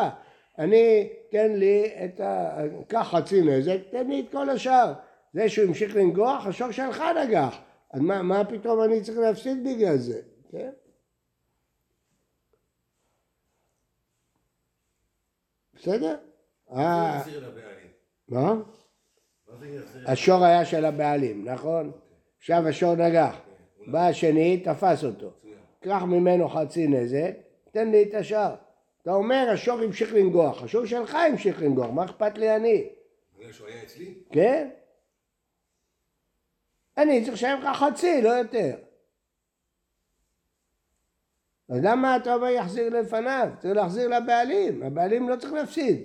אני, 0.58 1.08
תן 1.30 1.52
לי 1.52 1.90
את 2.04 2.20
ה... 2.20 2.58
קח 2.88 3.08
חצי 3.10 3.42
נזק, 3.42 3.78
תן 3.90 4.06
לי 4.06 4.20
את 4.20 4.32
כל 4.32 4.50
השאר. 4.50 4.92
זה 5.34 5.48
שהוא 5.48 5.68
המשיך 5.68 5.96
לנגוח, 5.96 6.46
השור 6.46 6.70
שלך 6.70 7.02
נגח. 7.24 7.58
אז 7.90 8.00
מה, 8.00 8.22
מה 8.22 8.44
פתאום 8.44 8.82
אני 8.82 9.02
צריך 9.02 9.18
להפסיד 9.18 9.64
בגלל 9.64 9.96
זה? 9.96 10.20
כן? 10.50 10.70
בסדר? 15.74 16.16
מה 18.28 18.54
השור 20.06 20.44
היה 20.44 20.64
של 20.64 20.84
הבעלים, 20.84 21.48
נכון? 21.48 21.92
עכשיו 22.38 22.68
השור 22.68 22.94
נגח. 22.94 23.36
בא 23.86 24.06
השני, 24.06 24.60
תפס 24.64 25.04
אותו. 25.04 25.30
קח 25.80 26.02
ממנו 26.02 26.48
חצי 26.48 26.86
נזק, 26.86 27.32
תן 27.70 27.90
לי 27.90 28.02
את 28.02 28.14
השאר. 28.14 28.54
אתה 29.02 29.12
אומר, 29.12 29.48
השור 29.52 29.80
המשיך 29.80 30.14
לנגוח, 30.14 30.62
השור 30.62 30.86
שלך 30.86 31.14
המשיך 31.14 31.62
לנגוח, 31.62 31.90
מה 31.90 32.04
אכפת 32.04 32.38
לי 32.38 32.56
אני? 32.56 32.88
בגלל 33.38 33.52
שהוא 33.52 33.68
היה 33.68 33.82
אצלי? 33.82 34.14
כן? 34.32 34.68
אני 36.98 37.20
צריך 37.20 37.34
לשלם 37.34 37.60
לך 37.62 37.76
חצי, 37.76 38.22
לא 38.22 38.28
יותר. 38.28 38.76
אז 41.68 41.84
למה 41.84 42.16
אתה 42.16 42.34
אומר 42.34 42.48
יחזיר 42.48 43.00
לפניו? 43.00 43.48
צריך 43.58 43.76
להחזיר 43.76 44.08
לבעלים, 44.08 44.82
הבעלים 44.82 45.28
לא 45.28 45.36
צריך 45.36 45.52
להפסיד. 45.52 46.02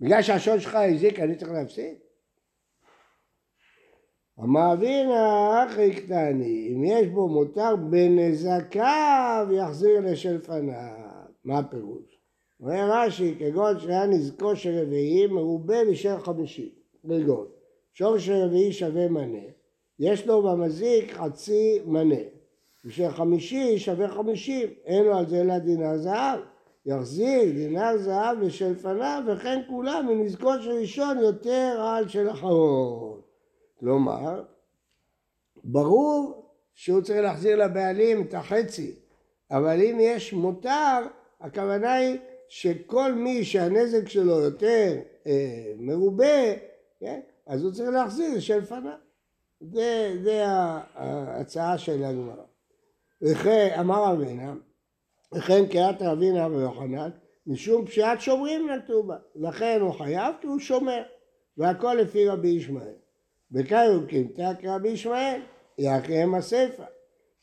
בגלל 0.00 0.22
שהשור 0.22 0.58
שלך 0.58 0.74
הזיק 0.74 1.20
אני 1.20 1.36
צריך 1.36 1.50
להפסיד? 1.52 1.94
המעבינה 4.38 5.64
אחי 5.66 5.94
קטני, 5.94 6.72
אם 6.72 6.84
יש 6.84 7.06
בו 7.08 7.28
מותר 7.28 7.76
בנזקיו 7.76 9.46
יחזיר 9.52 10.00
לשלפניו. 10.00 11.14
מה 11.44 11.58
הפירוש? 11.58 12.18
אומר 12.60 12.90
רש"י, 12.92 13.34
כגון 13.38 13.78
שהיה 13.78 14.06
נזקו 14.06 14.56
של 14.56 14.78
רביעי 14.82 15.26
מרובה 15.26 15.84
בשל 15.90 16.18
חמישי. 16.18 16.74
כגון, 17.02 17.46
שור 17.92 18.18
של 18.18 18.32
רביעי 18.32 18.72
שווה 18.72 19.08
מנה, 19.08 19.44
יש 19.98 20.26
לו 20.26 20.42
במזיק 20.42 21.12
חצי 21.12 21.78
מנה. 21.86 22.22
בשל 22.84 23.10
חמישי 23.10 23.78
שווה 23.78 24.08
חמישים, 24.08 24.68
אין 24.84 25.04
לו 25.04 25.16
על 25.16 25.26
זה 25.28 25.40
אלא 25.40 25.58
דינר 25.58 25.96
זהב. 25.96 26.40
יחזיר 26.86 27.52
דינר 27.54 27.96
זהב 27.98 28.40
לשל 28.40 28.74
פניו, 28.74 29.22
וכן 29.26 29.60
כולם 29.68 30.06
מנזקו 30.08 30.52
של 30.62 30.70
ראשון 30.70 31.18
יותר 31.18 31.80
על 31.80 32.08
של 32.08 32.30
אחרון. 32.30 33.23
כלומר, 33.80 34.42
ברור 35.64 36.50
שהוא 36.74 37.02
צריך 37.02 37.20
להחזיר 37.20 37.56
לבעלים 37.56 38.22
את 38.22 38.34
החצי, 38.34 38.94
אבל 39.50 39.82
אם 39.82 39.98
יש 40.00 40.32
מותר, 40.32 41.06
הכוונה 41.40 41.92
היא 41.92 42.18
שכל 42.48 43.12
מי 43.12 43.44
שהנזק 43.44 44.08
שלו 44.08 44.40
יותר 44.40 44.96
אה, 45.26 45.72
מרובה, 45.76 46.54
כן? 47.00 47.20
אז 47.46 47.62
הוא 47.62 47.72
צריך 47.72 47.90
להחזיר 47.90 48.40
של 48.40 48.64
פניו. 48.64 48.96
זה, 49.60 50.16
זה 50.22 50.44
ההצעה 50.46 51.78
של 51.78 52.04
הגמרא. 52.04 52.44
וכן, 53.22 53.76
אמר 53.80 54.12
אבינה, 54.12 54.54
וכן 55.34 55.66
קריאת 55.66 56.02
רבינה 56.02 56.46
ויוחנן, 56.46 57.10
משום 57.46 57.86
פשיעת 57.86 58.20
שומרים 58.20 58.70
נטו 58.70 59.02
בה. 59.02 59.16
לכן 59.34 59.78
הוא 59.80 59.92
חייב 59.92 60.34
כי 60.40 60.46
הוא 60.46 60.58
שומר, 60.58 61.02
והכל 61.56 61.94
לפי 62.00 62.28
רבי 62.28 62.48
ישמעאל. 62.48 62.94
בקריוקים 63.54 64.28
תק 64.28 64.64
רבי 64.64 64.88
ישמעאל, 64.88 65.40
יאחיהם 65.78 66.34
הסיפא. 66.34 66.84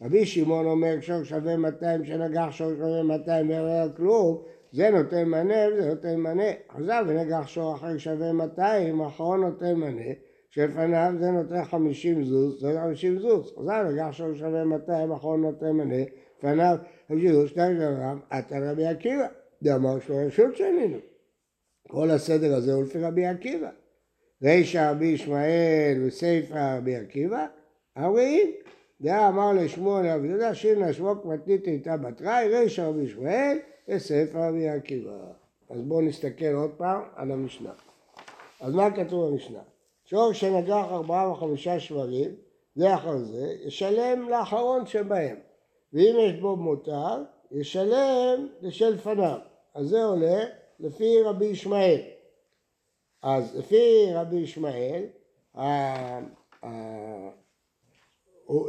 רבי 0.01 0.25
שמעון 0.25 0.65
אומר 0.65 1.01
שור 1.01 1.24
שווה 1.24 1.58
200 1.58 2.06
שנגח 2.06 2.48
שור 2.51 2.72
שווה 2.75 3.03
200 3.03 3.50
ולא 3.50 3.68
היה 3.68 3.89
כלום, 3.89 4.44
זה 4.72 4.89
נותן 4.89 5.24
מנה 5.24 5.56
וזה 5.74 5.89
נותן 5.89 6.15
מנה. 6.15 6.51
חזר 6.72 7.01
ונגח 7.08 7.48
שור 7.48 7.75
אחר 7.75 7.98
שווה 7.98 8.34
200, 8.34 9.01
האחרון 9.01 9.41
נותן 9.41 9.74
מנה, 9.74 10.12
שלפניו 10.50 11.13
זה 11.20 11.32
נותן 11.32 11.63
50 11.63 12.24
זוז, 12.24 12.62
זה 12.62 12.80
50 12.84 13.20
זוז. 13.20 13.53
חזר 13.60 13.84
ונגח 13.88 14.12
שור 14.12 14.34
שווה 14.34 14.63
200, 14.63 15.12
האחרון 15.12 15.41
נותן 15.41 15.72
מנה, 15.72 16.03
לפניו 16.38 16.77
50 17.10 17.34
זוז, 17.34 17.50
שתיים 17.50 17.77
גרם, 17.77 18.20
עתה 18.30 18.56
רבי 18.62 18.86
עקיבא. 18.86 19.27
דאמר 19.63 20.00
שלו 20.00 20.15
רשות 20.27 20.56
שנינו. 20.56 20.98
כל 21.88 22.10
הסדר 22.10 22.56
הזה 22.56 22.74
הוא 22.74 22.84
לפי 22.84 23.00
רבי 23.00 23.25
עקיבא. 23.25 23.70
רישא 24.43 24.91
רבי 24.91 25.05
ישמעאל 25.05 26.03
וסיפא 26.05 26.77
רבי 26.77 26.95
עקיבא, 26.95 27.45
אמרים, 27.98 28.51
דעה 29.01 29.29
אמר 29.29 29.53
לשמואל 29.53 30.07
רבי 30.07 30.27
יהודה, 30.27 30.55
שירנה 30.55 30.93
שמוק 30.93 31.25
מתנית 31.25 31.67
איתה 31.67 31.98
בתראי, 31.98 32.48
רישא 32.48 32.81
רבי 32.81 33.01
ישמעאל 33.01 33.57
וסיפא 33.88 34.38
רבי 34.38 34.69
עקיבא. 34.69 35.17
אז 35.69 35.81
בואו 35.81 36.01
נסתכל 36.01 36.53
עוד 36.53 36.71
פעם 36.77 37.01
על 37.15 37.31
המשנה. 37.31 37.71
אז 38.62 38.74
מה 38.74 38.91
כתוב 38.91 39.29
במשנה? 39.29 39.60
שור 40.05 40.33
שנגח 40.33 40.86
ארבעה 40.91 41.31
וחמישה 41.31 41.79
שברים, 41.79 42.31
זה 42.75 42.95
אחר 42.95 43.17
זה, 43.17 43.53
ישלם 43.65 44.29
לאחרון 44.29 44.86
שבהם. 44.86 45.36
ואם 45.93 46.15
יש 46.19 46.39
בו 46.39 46.55
מותר, 46.55 47.24
ישלם 47.51 48.48
לשל 48.62 48.98
פניו. 48.98 49.38
אז 49.75 49.88
זה 49.88 50.03
עולה 50.03 50.43
לפי 50.79 51.21
רבי 51.25 51.45
ישמעאל. 51.45 52.01
אז 53.24 53.56
לפי 53.56 54.06
רבי 54.13 54.36
ישמעאל, 54.36 55.04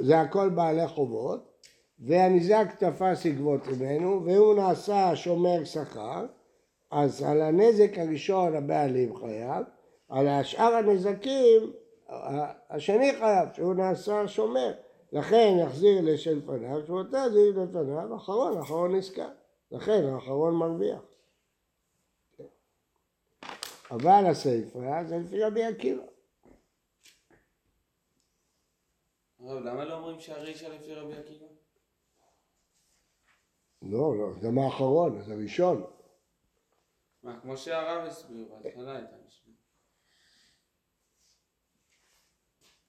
זה 0.00 0.20
הכל 0.20 0.48
בעלי 0.48 0.88
חובות, 0.88 1.52
והניזק 1.98 2.66
תפס 2.78 3.24
לגבות 3.24 3.60
ממנו, 3.66 4.24
והוא 4.24 4.54
נעשה 4.54 5.16
שומר 5.16 5.64
שכר, 5.64 6.26
אז 6.90 7.22
על 7.22 7.42
הנזק 7.42 7.98
הראשון 7.98 8.56
הבעלים 8.56 9.16
חייב, 9.16 9.64
על 10.08 10.28
השאר 10.28 10.74
הנזקים 10.74 11.72
השני 12.70 13.12
חייב, 13.18 13.48
שהוא 13.52 13.74
נעשה 13.74 14.28
שומר. 14.28 14.72
לכן 15.12 15.56
יחזיר 15.60 16.00
לשל 16.02 16.40
פניו, 16.46 16.86
שהוא 16.86 17.02
נותן 17.02 17.18
יחזיר 17.26 17.62
לפניו, 17.62 18.16
אחרון, 18.16 18.58
אחרון 18.58 18.94
נזכר. 18.94 19.28
לכן 19.72 20.04
האחרון 20.04 20.54
מרוויח. 20.54 21.00
אבל 23.92 24.26
הסיפא 24.30 25.04
זה 25.04 25.18
לפי 25.18 25.42
רבי 25.42 25.64
עקיבא. 25.64 26.02
הרב, 29.40 29.62
למה 29.64 29.84
לא 29.84 29.94
אומרים 29.94 30.20
שהרישא 30.20 30.66
לפי 30.66 30.94
רבי 30.94 31.14
עקיבא? 31.14 31.46
לא, 33.82 34.16
לא, 34.18 34.32
זה 34.40 34.50
מה 34.50 34.64
האחרון, 34.64 35.22
זה 35.22 35.34
ראשון. 35.34 35.84
מה, 37.22 37.40
כמו 37.40 37.56
שהרב 37.56 38.06
הסביר 38.06 38.48
בהתחלה 38.48 38.96
הייתה 38.96 39.16
משנה. 39.26 39.54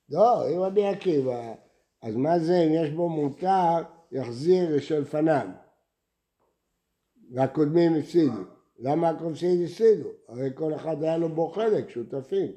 לא, 0.10 0.50
אם 0.50 0.60
רבי 0.60 0.88
עקיבא, 0.88 1.54
אז 2.02 2.16
מה 2.16 2.40
זה 2.40 2.54
אם 2.54 2.84
יש 2.84 2.90
בו 2.90 3.10
מותר, 3.10 3.84
יחזיר 4.12 4.76
לשלפניו. 4.76 5.48
והקודמים 7.32 7.92
הפסידו. 8.00 8.53
למה 8.80 9.10
הקודמים 9.10 9.64
הפסידו? 9.66 10.10
הרי 10.28 10.50
כל 10.56 10.74
אחד 10.76 11.04
היה 11.04 11.18
לו 11.18 11.30
בו 11.30 11.48
חלק, 11.48 11.90
שותפים. 11.90 12.52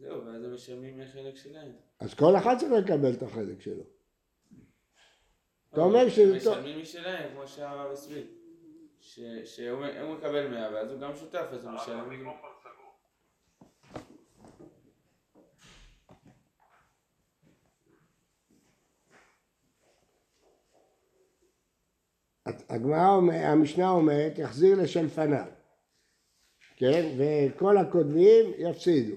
זהו, 0.00 0.26
ואז 0.26 0.44
הם 0.44 0.54
משלמים 0.54 0.98
מהחלק 0.98 1.36
שלהם. 1.36 1.72
אז 2.00 2.14
כל 2.14 2.36
אחד 2.36 2.56
צריך 2.58 2.72
לקבל 2.72 3.12
את 3.12 3.22
החלק 3.22 3.60
שלו. 3.60 3.82
אתה 5.72 5.80
אומר 5.80 6.08
שזה 6.08 6.44
טוב. 6.44 6.58
משלמים 6.58 6.82
משלהם, 6.82 7.30
כמו 7.34 7.48
שהרב 7.48 7.90
הסביר. 7.92 8.26
ש- 9.00 9.20
שהוא 9.44 9.84
הוא 10.02 10.14
מקבל 10.14 10.48
100 10.48 10.70
ואז 10.72 10.90
הוא 10.92 11.00
גם 11.00 11.14
שותף, 11.16 11.46
אז 11.52 11.64
הוא 11.64 11.72
משלם. 11.72 12.28
הגמרא, 22.68 23.20
המשנה 23.32 23.90
אומרת, 23.90 24.38
יחזיר 24.38 24.82
לשלפניו, 24.82 25.46
כן? 26.76 27.16
וכל 27.18 27.76
הקודמים 27.76 28.52
יפסידו. 28.58 29.16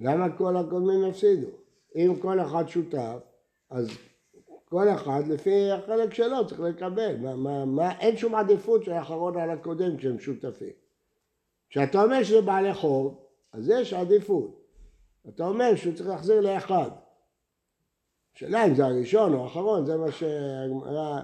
למה 0.00 0.36
כל 0.36 0.56
הקודמים 0.56 1.10
יפסידו? 1.10 1.48
אם 1.96 2.14
כל 2.20 2.40
אחד 2.40 2.68
שותף, 2.68 3.18
אז 3.70 3.88
כל 4.64 4.88
אחד 4.88 5.22
לפי 5.28 5.70
החלק 5.70 6.14
שלו 6.14 6.46
צריך 6.46 6.60
לקבל. 6.60 7.16
מה, 7.16 7.36
מה, 7.36 7.64
מה, 7.64 7.98
אין 7.98 8.16
שום 8.16 8.34
עדיפות 8.34 8.84
של 8.84 8.92
האחרון 8.92 9.38
על 9.38 9.50
הקודם 9.50 9.96
כשהם 9.96 10.18
שותפים. 10.18 10.72
כשאתה 11.70 12.02
אומר 12.02 12.22
שזה 12.22 12.42
בעלי 12.42 12.74
חוב, 12.74 13.24
אז 13.52 13.68
יש 13.68 13.92
עדיפות. 13.92 14.64
אתה 15.28 15.46
אומר 15.46 15.76
שהוא 15.76 15.94
צריך 15.94 16.08
להחזיר 16.08 16.40
לאחד. 16.40 16.90
השאלה 18.36 18.66
אם 18.66 18.74
זה 18.74 18.86
הראשון 18.86 19.34
או 19.34 19.44
האחרון, 19.44 19.86
זה 19.86 19.96
מה 19.96 20.12
שהגמרא 20.12 21.20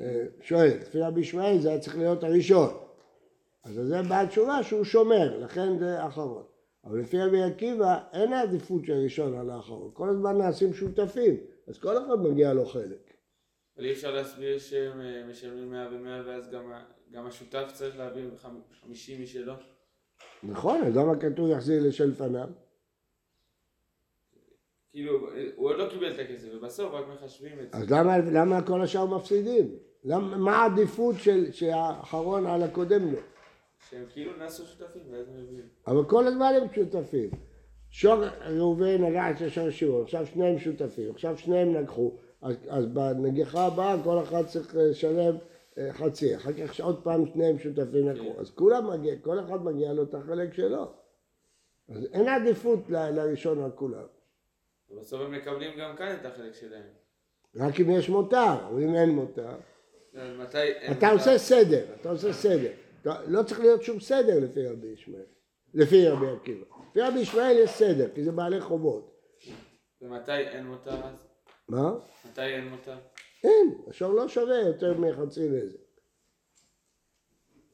אה, 0.00 0.24
שואלת. 0.40 0.80
לפי 0.80 1.00
רבי 1.00 1.20
ישמעאל 1.20 1.58
זה 1.58 1.68
היה 1.68 1.78
צריך 1.78 1.96
להיות 1.96 2.24
הראשון. 2.24 2.68
אז 3.64 3.74
זה 3.74 4.02
בעל 4.08 4.26
תשובה 4.26 4.62
שהוא 4.62 4.84
שומר, 4.84 5.38
לכן 5.38 5.78
זה 5.78 6.02
האחרון. 6.02 6.44
אבל 6.84 7.00
לפי 7.00 7.18
רבי 7.20 7.42
עקיבא 7.42 7.98
אין 8.12 8.32
עדיפות 8.32 8.84
של 8.84 8.92
ראשון 8.92 9.38
על 9.38 9.50
האחרון. 9.50 9.90
כל 9.94 10.08
הזמן 10.08 10.38
נעשים 10.38 10.74
שותפים, 10.74 11.36
אז 11.68 11.78
כל 11.78 11.98
אחד 11.98 12.20
מגיע 12.20 12.52
לו 12.52 12.66
חלק. 12.66 13.12
אבל 13.76 13.84
אי 13.84 13.92
אפשר 13.92 14.14
להסביר 14.14 14.58
שהם 14.58 15.00
אה, 15.00 15.26
משלמים 15.30 15.70
100 15.70 15.88
ו-100 15.92 16.26
ואז 16.26 16.50
גם 16.50 16.72
גם 17.12 17.26
השותף 17.26 17.70
צריך 17.72 17.96
להביא 17.98 18.24
50 18.82 19.22
משלו. 19.22 19.52
נכון, 20.42 20.82
אז 20.84 20.96
למה 20.96 21.20
כתוב 21.20 21.50
יחזיר 21.50 21.82
לשלפניו? 21.88 22.48
כאילו, 24.90 25.28
הוא 25.56 25.68
עוד 25.68 25.78
לא 25.78 25.88
קיבל 25.90 26.14
את 26.14 26.18
הכסף, 26.18 26.48
ובסוף 26.54 26.92
רק 26.92 27.04
מחשבים 27.08 27.60
את 27.60 27.72
זה. 27.72 27.78
אז 27.78 27.90
למה, 27.90 28.18
למה 28.18 28.66
כל 28.66 28.82
השאר 28.82 29.06
מפסידים? 29.06 29.78
למה, 30.06 30.36
מה 30.36 30.56
העדיפות 30.56 31.16
של, 31.18 31.52
שהאחרון 31.52 32.46
על 32.46 32.62
הקודם 32.62 33.12
לו? 33.12 33.18
שהם 33.90 34.04
כאילו 34.12 34.36
נעשו 34.36 34.66
שותפים, 34.66 35.02
ואז 35.10 35.28
הם 35.28 35.42
מביאים. 35.42 35.68
אבל 35.86 36.04
כל 36.04 36.26
הזמן 36.26 36.52
הם 36.62 36.68
שותפים. 36.74 37.30
שור 37.90 38.24
ראובן 38.46 39.04
נגע 39.04 39.30
את 39.30 39.36
שור 39.48 39.70
שמעון, 39.70 40.02
עכשיו 40.02 40.26
שניהם 40.26 40.58
שותפים, 40.58 41.10
עכשיו 41.10 41.38
שניהם 41.38 41.72
נגחו, 41.72 42.16
אז, 42.42 42.56
אז 42.68 42.86
בנגיחה 42.86 43.66
הבאה 43.66 43.96
כל 44.04 44.22
אחד 44.22 44.46
צריך 44.46 44.76
לשלם 44.78 45.36
אה, 45.78 45.92
חצי, 45.92 46.36
אחר 46.36 46.52
כך 46.52 46.80
עוד 46.80 47.02
פעם 47.02 47.26
שניהם 47.26 47.58
שותפים 47.58 48.08
לקחו, 48.08 48.40
אז 48.40 48.50
כולם 48.50 48.90
מגיע, 48.90 49.14
כל 49.22 49.40
אחד 49.40 49.64
מגיע 49.64 49.92
לו 49.92 50.02
את 50.02 50.14
החלק 50.14 50.52
שלו. 50.52 50.92
אז 51.88 52.08
אין 52.12 52.28
עדיפות 52.28 52.90
ל- 52.90 53.10
לראשון 53.10 53.62
על 53.62 53.70
כולם, 53.70 54.06
ובסוף 54.90 55.20
הם 55.20 55.32
מקבלים 55.32 55.78
גם 55.78 55.96
כאן 55.96 56.16
את 56.20 56.26
החלק 56.26 56.54
שלהם. 56.54 56.82
רק 57.56 57.80
אם 57.80 57.90
יש 57.90 58.08
מותר, 58.08 58.54
אבל 58.68 58.82
אם 58.82 58.94
אין 58.94 59.10
מותר, 59.10 59.56
אתה? 60.90 61.10
עושה 61.10 61.38
סדר, 61.38 61.84
אתה 62.00 62.10
עושה 62.10 62.32
סדר. 62.32 62.70
לא 63.26 63.42
צריך 63.42 63.60
להיות 63.60 63.82
שום 63.82 64.00
סדר 64.00 64.40
לפי 64.40 64.66
רבי 64.66 64.86
ישמעאל, 64.86 65.22
לפי 65.74 66.08
רבי 66.08 66.26
עקיבא. 66.28 66.64
לפי 66.90 67.00
רבי 67.00 67.18
ישמעאל 67.18 67.56
יש 67.58 67.70
סדר, 67.70 68.08
כי 68.14 68.24
זה 68.24 68.32
בעלי 68.32 68.60
חובות. 68.60 69.20
ומתי 70.02 70.32
אין 70.32 70.66
מותר 70.66 71.04
אז? 71.04 71.14
מה? 71.68 71.94
מתי 72.30 72.40
אין 72.40 72.68
מותר? 72.68 72.96
אין, 73.44 73.78
השור 73.88 74.12
לא 74.12 74.28
שווה 74.28 74.58
יותר 74.58 74.94
מחצי 74.98 75.48
נזק. 75.48 75.78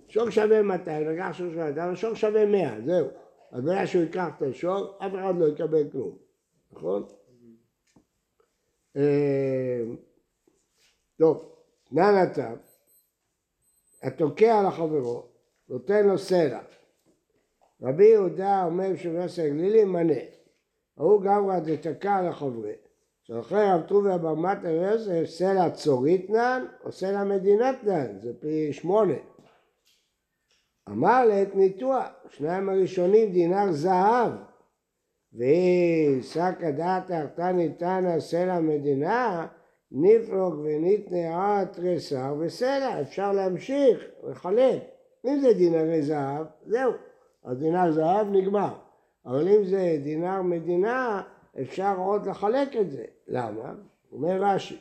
שור 0.09 0.31
שווה 0.31 0.63
200, 0.63 1.09
לקח 1.09 1.33
שור 1.33 1.51
שווה 1.51 1.71
200, 1.71 1.93
השור 1.93 2.15
שווה 2.15 2.47
100, 2.47 2.81
זהו. 2.87 3.09
אז 3.53 3.65
ברגע 3.65 3.87
שהוא 3.87 4.03
ייקח 4.03 4.29
את 4.37 4.43
השור, 4.43 4.99
אף 4.99 5.13
אחד 5.15 5.35
לא 5.39 5.49
יקבל 5.49 5.91
כלום, 5.93 6.19
נכון? 6.73 7.07
אה, 8.97 9.83
טוב, 11.19 11.53
נא 11.93 12.23
נתן, 12.23 12.55
התוקע 14.03 14.63
לחברו, 14.63 15.27
נותן 15.69 16.07
לו 16.07 16.19
סלע. 16.19 16.61
רבי 17.83 18.05
יהודה 18.05 18.65
אומר 18.65 18.97
שבמסר 18.97 19.49
גלילי 19.49 19.85
מנה. 19.85 20.21
ההוא 20.97 21.23
גמרא 21.23 21.59
דתקע 21.59 22.23
לחברי. 22.29 22.73
שאחרי 23.23 23.73
רב 23.73 23.81
טוביה 23.83 24.19
ברמת 24.19 24.59
יוסף 24.65 25.25
סלע 25.25 25.71
צוריתנן 25.71 26.67
או 26.85 26.93
סלע 26.93 27.25
מדינתנן, 27.25 28.19
זה 28.23 28.33
פי 28.41 28.73
שמונה. 28.73 29.15
אמר 30.89 31.25
לעת 31.25 31.55
ניתוח, 31.55 32.07
שניים 32.29 32.69
הראשונים 32.69 33.33
דינר 33.33 33.73
זהב, 33.73 34.33
והיא 35.33 36.23
שקא 36.23 36.71
דעתא 36.71 37.13
ארתא 37.13 37.53
ניתנה 37.53 38.21
סלע 38.21 38.61
מדינה, 38.61 39.47
נפלוג 39.95 40.55
וניתנעה 40.59 41.65
תריסר 41.73 42.35
וסלע, 42.41 43.01
אפשר 43.01 43.33
להמשיך 43.33 44.05
לחלק. 44.31 44.83
אם 45.27 45.41
זה 45.41 45.53
דינרי 45.53 46.03
זהב, 46.03 46.47
זהו, 46.67 46.93
אז 47.45 47.59
דינר 47.59 47.93
זהב 47.93 48.27
נגמר. 48.31 48.75
אבל 49.27 49.49
אם 49.49 49.65
זה 49.65 49.97
דינר 50.03 50.43
מדינה, 50.43 51.23
אפשר 51.61 51.95
עוד 51.97 52.27
לחלק 52.27 52.77
את 52.77 52.91
זה. 52.91 53.05
למה? 53.29 53.75
אומר 54.13 54.43
רש"י, 54.43 54.77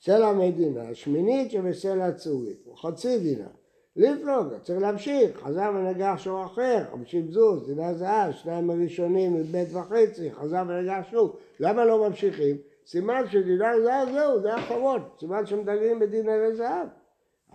סלע 0.00 0.32
מדינה, 0.32 0.94
שמינית 0.94 1.50
שבסלע 1.50 2.12
צורית, 2.12 2.66
חצי 2.76 3.18
דינר. 3.18 3.48
לפלוג, 3.96 4.46
צריך 4.62 4.80
להמשיך, 4.80 5.36
חזר 5.36 5.70
ונגח 5.74 6.14
שור 6.16 6.44
אחר, 6.44 6.84
חמישים 6.92 7.30
זוז, 7.30 7.66
דינר 7.66 7.94
זהב, 7.94 8.32
שניים 8.32 8.70
הראשונים 8.70 9.34
מבית 9.34 9.68
וחצי, 9.72 10.32
חזר 10.32 10.62
ונגח 10.68 11.06
שוב. 11.10 11.36
למה 11.60 11.84
לא 11.84 12.08
ממשיכים? 12.08 12.56
סימן 12.86 13.22
שדינר 13.30 13.82
זהב 13.84 14.12
זהו, 14.12 14.40
זה 14.42 14.54
האחרון, 14.54 15.02
סימן 15.20 15.46
שמדלגים 15.46 15.98
בדינרי 15.98 16.56
זהב. 16.56 16.88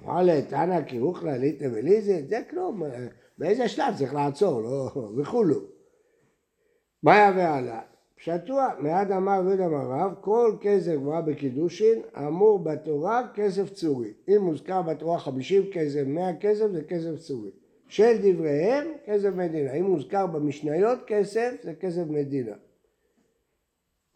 אמר 0.03 0.83
כי 0.87 0.97
הוא 0.97 1.15
כללית 1.15 1.61
וליזי, 1.73 2.23
זה 2.23 2.41
כלום, 2.49 2.83
באיזה 3.37 3.67
שלב 3.67 3.93
צריך 3.97 4.13
לעצור, 4.13 4.61
לא, 4.61 4.91
וכולו. 5.17 5.59
מה 7.03 7.17
יהווה 7.17 7.57
עלה? 7.57 7.81
פשטוע, 8.19 8.67
מיד 8.79 9.11
אמר 9.11 9.39
רבי 9.39 9.65
אמר 9.65 9.91
רב, 9.91 10.13
כל 10.21 10.55
כסף 10.61 10.93
גבוהה 10.93 11.21
בקידושין, 11.21 12.01
אמור 12.17 12.59
בתורה 12.59 13.27
כסף 13.33 13.69
צורי. 13.69 14.13
אם 14.27 14.41
מוזכר 14.41 14.81
בתורה 14.81 15.19
50 15.19 15.63
כסף, 15.73 16.03
100 16.05 16.35
כסף, 16.39 16.67
זה 16.71 16.83
כסף 16.83 17.15
צורי. 17.15 17.51
של 17.87 18.17
דבריהם, 18.21 18.87
כסף 19.05 19.29
מדינה. 19.35 19.73
אם 19.73 19.85
מוזכר 19.85 20.25
במשניות 20.27 20.99
כסף, 21.07 21.55
זה 21.63 21.73
כסף 21.73 22.03
מדינה. 22.09 22.55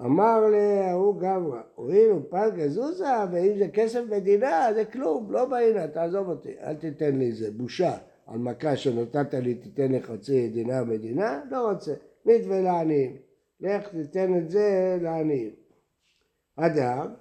אמר 0.02 0.42
להוא 0.52 1.20
גברא, 1.20 1.62
הואיל 1.76 2.12
ופלגה 2.12 2.70
זוזה, 2.70 3.06
ואם 3.32 3.58
זה 3.58 3.68
כסף 3.68 4.02
מדינה, 4.10 4.68
זה 4.74 4.86
כלום, 4.86 5.32
לא 5.32 5.46
בעינה, 5.46 5.88
תעזוב 5.88 6.30
אותי, 6.30 6.54
אל 6.62 6.76
תיתן 6.76 7.16
לי 7.16 7.32
זה, 7.32 7.52
בושה. 7.52 7.98
על 8.28 8.38
מכה 8.38 8.76
שנתת 8.76 9.34
לי, 9.34 9.56
תיתן 9.56 9.92
לי 9.92 10.02
חצי 10.02 10.50
דינר 10.50 10.84
מדינה, 10.84 11.42
לא 11.52 11.70
רוצה. 11.72 11.94
נתווה 12.26 12.62
לעניים. 12.62 13.18
לך 13.60 13.90
תיתן 13.90 14.38
את 14.38 14.50
זה 14.50 14.98
לעניים. 15.02 15.52
אדם 16.56 17.14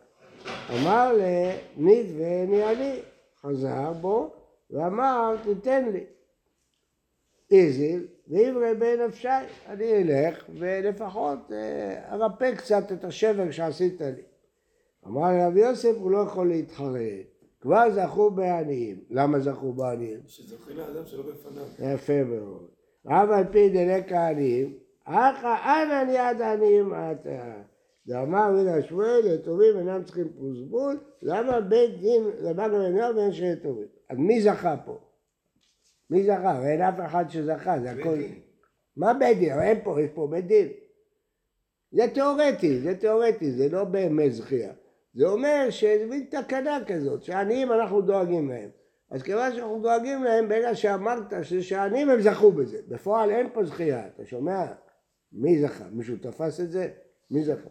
אמר 0.70 1.12
לנדווה 1.12 2.46
ניעני, 2.46 3.00
חזר 3.40 3.92
בו 3.92 4.30
ואמר 4.70 5.36
תיתן 5.42 5.88
לי. 5.92 6.04
איזיל 7.50 8.06
ואיברי 8.28 8.74
בנפשי, 8.74 9.28
אני 9.68 9.92
אלך 9.92 10.44
ולפחות 10.58 11.52
אה, 11.52 12.12
ארפא 12.12 12.54
קצת 12.54 12.92
את 12.92 13.04
השבר 13.04 13.50
שעשית 13.50 14.00
לי. 14.00 14.22
אמר 15.06 15.46
רבי 15.46 15.60
יוסף 15.60 15.94
הוא 16.00 16.10
לא 16.10 16.18
יכול 16.18 16.48
להתחרט, 16.48 17.26
כבר 17.60 17.90
זכו 17.90 18.30
בעניים. 18.30 18.96
למה 19.10 19.40
זכו 19.40 19.72
בעניים? 19.72 20.20
שזוכרים 20.26 20.76
לאדם 20.76 21.06
שלא 21.06 21.22
בפניו. 21.22 21.94
יפה 21.94 22.24
מאוד. 22.24 22.68
רב 23.06 23.30
על 23.30 23.44
פי 23.52 23.68
דלק 23.68 24.12
העניים, 24.12 24.78
אחא 25.04 25.82
אנא 25.82 26.10
יד 26.10 26.40
העניים 26.40 26.92
אתה. 26.94 27.52
ואמר 28.06 28.50
רבי 28.50 28.70
השמואל, 28.70 29.20
יתומים 29.34 29.78
אינם 29.78 30.04
צריכים 30.04 30.28
פרוסבול, 30.38 30.98
למה 31.22 31.60
בית 31.60 32.00
דין 32.00 32.24
לבן 32.40 32.74
ולנוער 32.74 33.16
ואין 33.16 33.32
שני 33.32 33.52
יתומים? 33.52 33.86
אז 34.08 34.18
מי 34.18 34.42
זכה 34.42 34.76
פה? 34.84 34.98
מי 36.10 36.22
זכה? 36.22 36.68
אין 36.68 36.82
אף 36.82 36.94
אחד 37.06 37.30
שזכה, 37.30 37.80
זה 37.80 37.90
הכל... 37.90 38.18
מה 38.96 39.14
בית 39.14 39.38
דין? 39.38 39.58
אין 39.60 39.78
פה, 39.84 40.00
יש 40.00 40.10
פה 40.14 40.28
בית 40.30 40.46
דין. 40.46 40.68
זה 41.92 42.02
תיאורטי, 42.14 42.80
זה 42.80 42.94
תיאורטי, 42.98 43.52
זה 43.52 43.68
לא 43.68 43.84
באמת 43.84 44.32
זכייה. 44.32 44.72
זה 45.14 45.26
אומר 45.26 45.66
שזה 45.70 46.06
מין 46.06 46.24
תקנה 46.30 46.78
כזאת, 46.86 47.22
שעניים 47.22 47.72
אנחנו 47.72 48.00
דואגים 48.00 48.50
להם. 48.50 48.70
אז 49.10 49.22
כיוון 49.22 49.52
שאנחנו 49.52 49.80
דואגים 49.82 50.24
להם, 50.24 50.48
ברגע 50.48 50.74
שאמרת 50.74 51.32
שהעניים 51.60 52.10
הם 52.10 52.20
זכו 52.20 52.52
בזה. 52.52 52.78
בפועל 52.88 53.30
אין 53.30 53.48
פה 53.52 53.64
זכייה, 53.64 54.06
אתה 54.06 54.26
שומע? 54.26 54.66
מי 55.32 55.62
זכה? 55.62 55.84
מישהו 55.90 56.16
תפס 56.16 56.60
את 56.60 56.70
זה? 56.70 56.90
מי 57.30 57.44
זכה? 57.44 57.68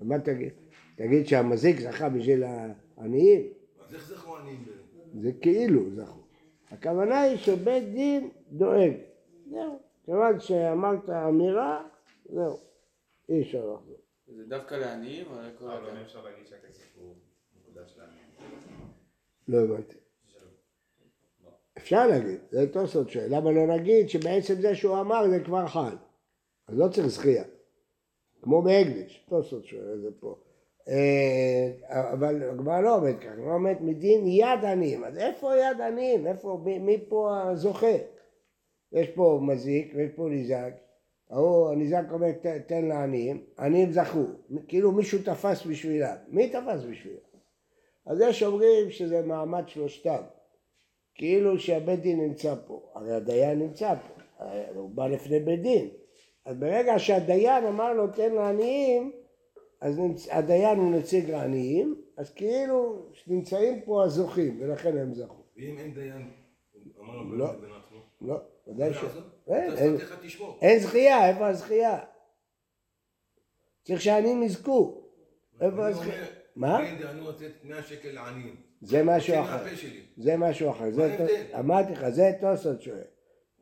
ומה 0.00 0.18
תגיד? 0.18 0.52
תגיד 0.96 1.26
שהמזיק 1.26 1.80
זכה 1.80 2.08
בשביל 2.08 2.44
העניים? 2.44 3.42
אז 3.80 3.94
איך 3.94 4.08
זכו 4.08 4.36
עניים 4.36 4.64
באמת? 4.64 5.22
זה 5.22 5.32
כאילו 5.40 5.90
זכו. 5.94 6.27
הכוונה 6.70 7.20
היא 7.20 7.36
שבית 7.36 7.84
דין 7.84 8.30
דואג. 8.52 8.92
זהו. 9.50 9.78
כיוון 10.04 10.40
שאמרת 10.40 11.10
אמירה, 11.10 11.88
זהו. 12.24 12.58
אי 13.28 13.42
אפשר 13.42 13.58
לחזור. 13.58 13.96
זה 14.26 14.44
דווקא 14.48 14.74
לעניים 14.74 15.26
לכל 15.26 15.70
אבל 15.70 15.86
אדם? 15.86 15.96
אי 15.96 16.02
אפשר 16.02 16.24
להגיד 16.24 16.46
שהכסף 16.46 16.96
הוא 16.96 17.14
מקודש 17.60 17.94
לעניים. 17.98 18.28
לא 19.48 19.58
הבנתי. 19.58 19.96
אפשר 21.78 22.06
להגיד, 22.06 22.40
זה 22.50 22.72
תוספות 22.72 23.10
שואל. 23.10 23.26
למה 23.28 23.52
לא 23.52 23.66
נגיד 23.76 24.08
שבעצם 24.08 24.54
זה 24.60 24.74
שהוא 24.74 25.00
אמר 25.00 25.28
זה 25.30 25.44
כבר 25.44 25.66
חל? 25.66 25.96
אז 26.66 26.78
לא 26.78 26.88
צריך 26.88 27.06
זכייה. 27.06 27.44
כמו 28.42 28.62
בהקדש, 28.62 29.24
תוספות 29.28 29.64
שואל 29.64 30.00
זה 30.00 30.08
פה. 30.20 30.38
אה, 30.88 31.70
אבל 32.12 32.42
הגמרא 32.50 32.80
לא 32.80 32.96
עומד 32.96 33.18
ככה, 33.20 33.32
הגמרא 33.32 33.54
עומד 33.54 33.76
מדין 33.80 34.26
יד 34.26 34.64
עניים. 34.64 35.04
אז 35.04 35.18
איפה 35.18 35.56
יד 35.56 35.80
עניים? 35.80 36.26
איפה, 36.26 36.60
מי, 36.64 36.78
מי 36.78 36.98
פה 37.08 37.40
הזוכה? 37.42 37.96
יש 38.92 39.08
פה 39.08 39.38
מזיק 39.42 39.92
ויש 39.96 40.10
פה 40.16 40.26
ניזק. 40.30 40.72
ההוא, 41.30 41.70
הניזק 41.70 42.02
אומר 42.10 42.32
"ת- 42.32 42.46
תן 42.46 42.84
לעניים, 42.84 43.42
עניים 43.58 43.92
זכו. 43.92 44.22
כאילו 44.68 44.92
מישהו 44.92 45.18
תפס 45.24 45.66
בשבילם. 45.66 46.14
מי 46.28 46.48
תפס 46.48 46.82
בשבילם? 46.90 47.18
אז 48.06 48.20
יש 48.20 48.42
אומרים 48.42 48.90
שזה 48.90 49.22
מעמד 49.22 49.64
שלושתם. 49.66 50.22
כאילו 51.14 51.58
שהבית 51.58 52.00
דין 52.00 52.20
נמצא 52.20 52.54
פה. 52.66 52.80
הרי 52.94 53.12
הדיין 53.14 53.58
נמצא 53.58 53.94
פה. 53.94 54.44
הוא 54.74 54.90
בא 54.90 55.06
לפני 55.06 55.40
בית 55.40 55.62
דין. 55.62 55.88
אז 56.44 56.56
ברגע 56.56 56.98
שהדיין 56.98 57.64
אמר 57.66 57.92
לו 57.92 58.06
תן 58.06 58.32
לעניים, 58.32 59.12
אז 59.80 59.98
נמצ... 59.98 60.28
הדיין 60.30 60.78
הוא 60.78 60.92
נציג 60.92 61.30
לעניים, 61.30 62.02
אז 62.16 62.30
כאילו 62.30 63.06
נמצאים 63.26 63.80
פה 63.80 64.04
הזוכים, 64.04 64.58
ולכן 64.60 64.98
הם 64.98 65.14
זכו. 65.14 65.42
ואם 65.56 65.78
אין 65.78 65.94
דיין, 65.94 66.30
אמרנו 67.00 67.36
לא. 67.36 67.52
לא, 68.20 68.40
ודאי 68.66 68.94
ש... 68.94 69.02
לעשות? 69.02 69.24
אין, 70.60 70.78
זכייה, 70.78 71.28
איפה 71.28 71.48
הזכייה? 71.48 71.98
צריך 73.84 74.00
שהעניים 74.00 74.42
יזכו. 74.42 75.04
איפה 75.60 75.88
הזכייה? 75.88 76.26
מה? 76.56 76.86
אין 76.86 76.98
דענו 76.98 77.30
לתת 77.30 77.52
100 77.64 77.82
שקל 77.82 78.12
לעניים. 78.12 78.56
זה 78.80 79.02
משהו 79.04 79.40
אחר. 79.40 79.64
זה 80.16 80.36
משהו 80.36 80.70
אחר. 80.70 80.84
אמרתי 81.58 81.92
לך, 81.92 82.08
זה 82.08 82.32
תוספות 82.40 82.82
שואל. 82.82 83.04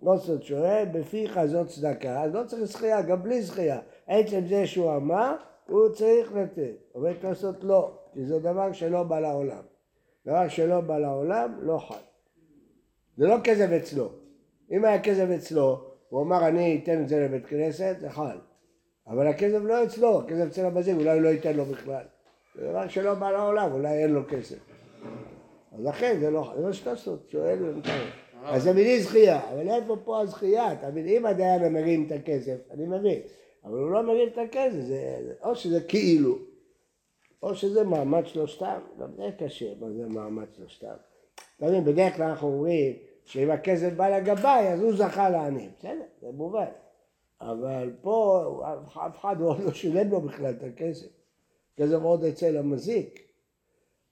תוספות 0.05 0.43
שואל, 0.43 0.85
בפיך 0.93 1.45
זאת 1.45 1.69
צדקה, 1.69 2.23
אז 2.23 2.35
לא 2.35 2.45
צריך 2.45 2.65
זכייה, 2.65 3.03
גם 3.03 3.23
בלי 3.23 3.43
זכייה. 3.43 3.81
עצם 4.07 4.47
זה 4.49 4.67
שהוא 4.67 4.97
אמר, 4.97 5.37
הוא 5.69 5.89
צריך 5.89 6.33
לתת. 6.35 6.77
אומר 6.95 7.13
תוספות 7.13 7.65
לא, 7.65 7.99
כי 8.13 8.25
זה 8.25 8.39
דבר 8.39 8.73
שלא 8.73 9.03
בא 9.03 9.21
לעולם. 9.21 9.63
דבר 10.27 10.49
שלא 10.49 10.81
בא 10.81 10.99
לעולם, 10.99 11.59
לא 11.61 11.79
חל. 11.79 11.95
זה 13.17 13.27
לא 13.27 13.37
כסף 13.45 13.69
אצלו. 13.71 14.13
אם 14.71 14.85
היה 14.85 15.03
כסף 15.03 15.27
אצלו, 15.37 15.85
הוא 16.09 16.23
אמר 16.23 16.49
אני 16.49 16.81
אתן 16.83 17.03
את 17.03 17.09
זה 17.09 17.21
לבית 17.21 17.47
כנסת, 17.47 17.97
זה 18.01 18.11
חל. 18.11 18.39
אבל 19.07 19.27
הכסף 19.27 19.59
לא 19.63 19.85
אצלו, 19.85 20.21
הכסף 20.21 20.47
אצל 20.47 20.65
המזיק, 20.65 20.97
אולי 20.97 21.13
הוא 21.13 21.21
לא 21.21 21.29
ייתן 21.29 21.57
לו 21.57 21.65
בכלל. 21.65 22.05
זה 22.55 22.69
דבר 22.69 22.89
שלא 22.89 23.15
בא 23.15 23.31
לעולם, 23.31 23.73
אולי 23.73 24.03
אין 24.03 24.11
לו 24.11 24.23
כסף. 24.29 24.59
אז 25.73 25.85
לכן 25.85 26.17
זה 26.21 26.31
לא, 26.31 26.53
זה 26.57 26.63
לא 26.63 26.73
שתוספות, 26.73 27.29
שואל 27.29 27.59
ומתאר. 27.63 28.05
אז 28.45 28.63
זה 28.63 28.73
מיני 28.73 29.01
זכייה, 29.01 29.41
אבל 29.53 29.69
איפה 29.69 29.97
פה 30.05 30.21
הזכייה? 30.21 30.69
אם 31.07 31.27
הדיין 31.27 31.73
מרים 31.73 32.07
את 32.07 32.13
הכסף, 32.13 32.57
אני 32.71 32.87
מבין, 32.87 33.21
אבל 33.67 33.79
הוא 33.79 33.91
לא 33.91 34.03
מרים 34.03 34.29
את 34.29 34.39
הכסף, 34.39 34.81
זה, 34.81 35.19
או 35.43 35.57
שזה 35.57 35.81
כאילו, 35.81 36.39
או 37.43 37.55
שזה 37.55 37.85
מעמד 37.85 38.27
שלושתם, 38.27 38.81
גם 39.01 39.09
זה 39.17 39.31
קשה, 39.39 39.75
מה 39.81 39.91
זה 39.91 40.07
מעמד 40.09 40.47
שלושתם. 40.57 40.95
אתה 41.57 41.67
מבין, 41.67 41.85
בדרך 41.85 42.17
כלל 42.17 42.25
אנחנו 42.27 42.49
אומרים 42.49 42.93
שאם 43.25 43.51
הכסף 43.51 43.93
בא 43.93 44.09
לגבאי, 44.19 44.69
אז 44.73 44.81
הוא 44.81 44.93
זכה 44.97 45.31
לעניים, 45.31 45.71
בסדר, 45.79 46.03
זה 46.21 46.27
מובן. 46.33 46.67
אבל 47.41 47.93
פה 48.03 48.45
אף- 49.07 49.17
אחד 49.17 49.41
עוד 49.41 49.61
לא 49.61 49.73
שילם 49.73 50.11
לו 50.11 50.21
בכלל 50.21 50.51
את 50.55 50.63
הכסף. 50.63 51.07
הכסף 51.75 51.99
עוד 52.03 52.25
אצל 52.25 52.57
המזיק. 52.57 53.23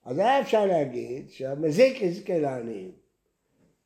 אז 0.03 0.17
היה 0.17 0.41
אפשר 0.41 0.65
להגיד 0.65 1.29
שהמזיק 1.29 2.01
יזכה 2.01 2.37
לעניים, 2.39 2.91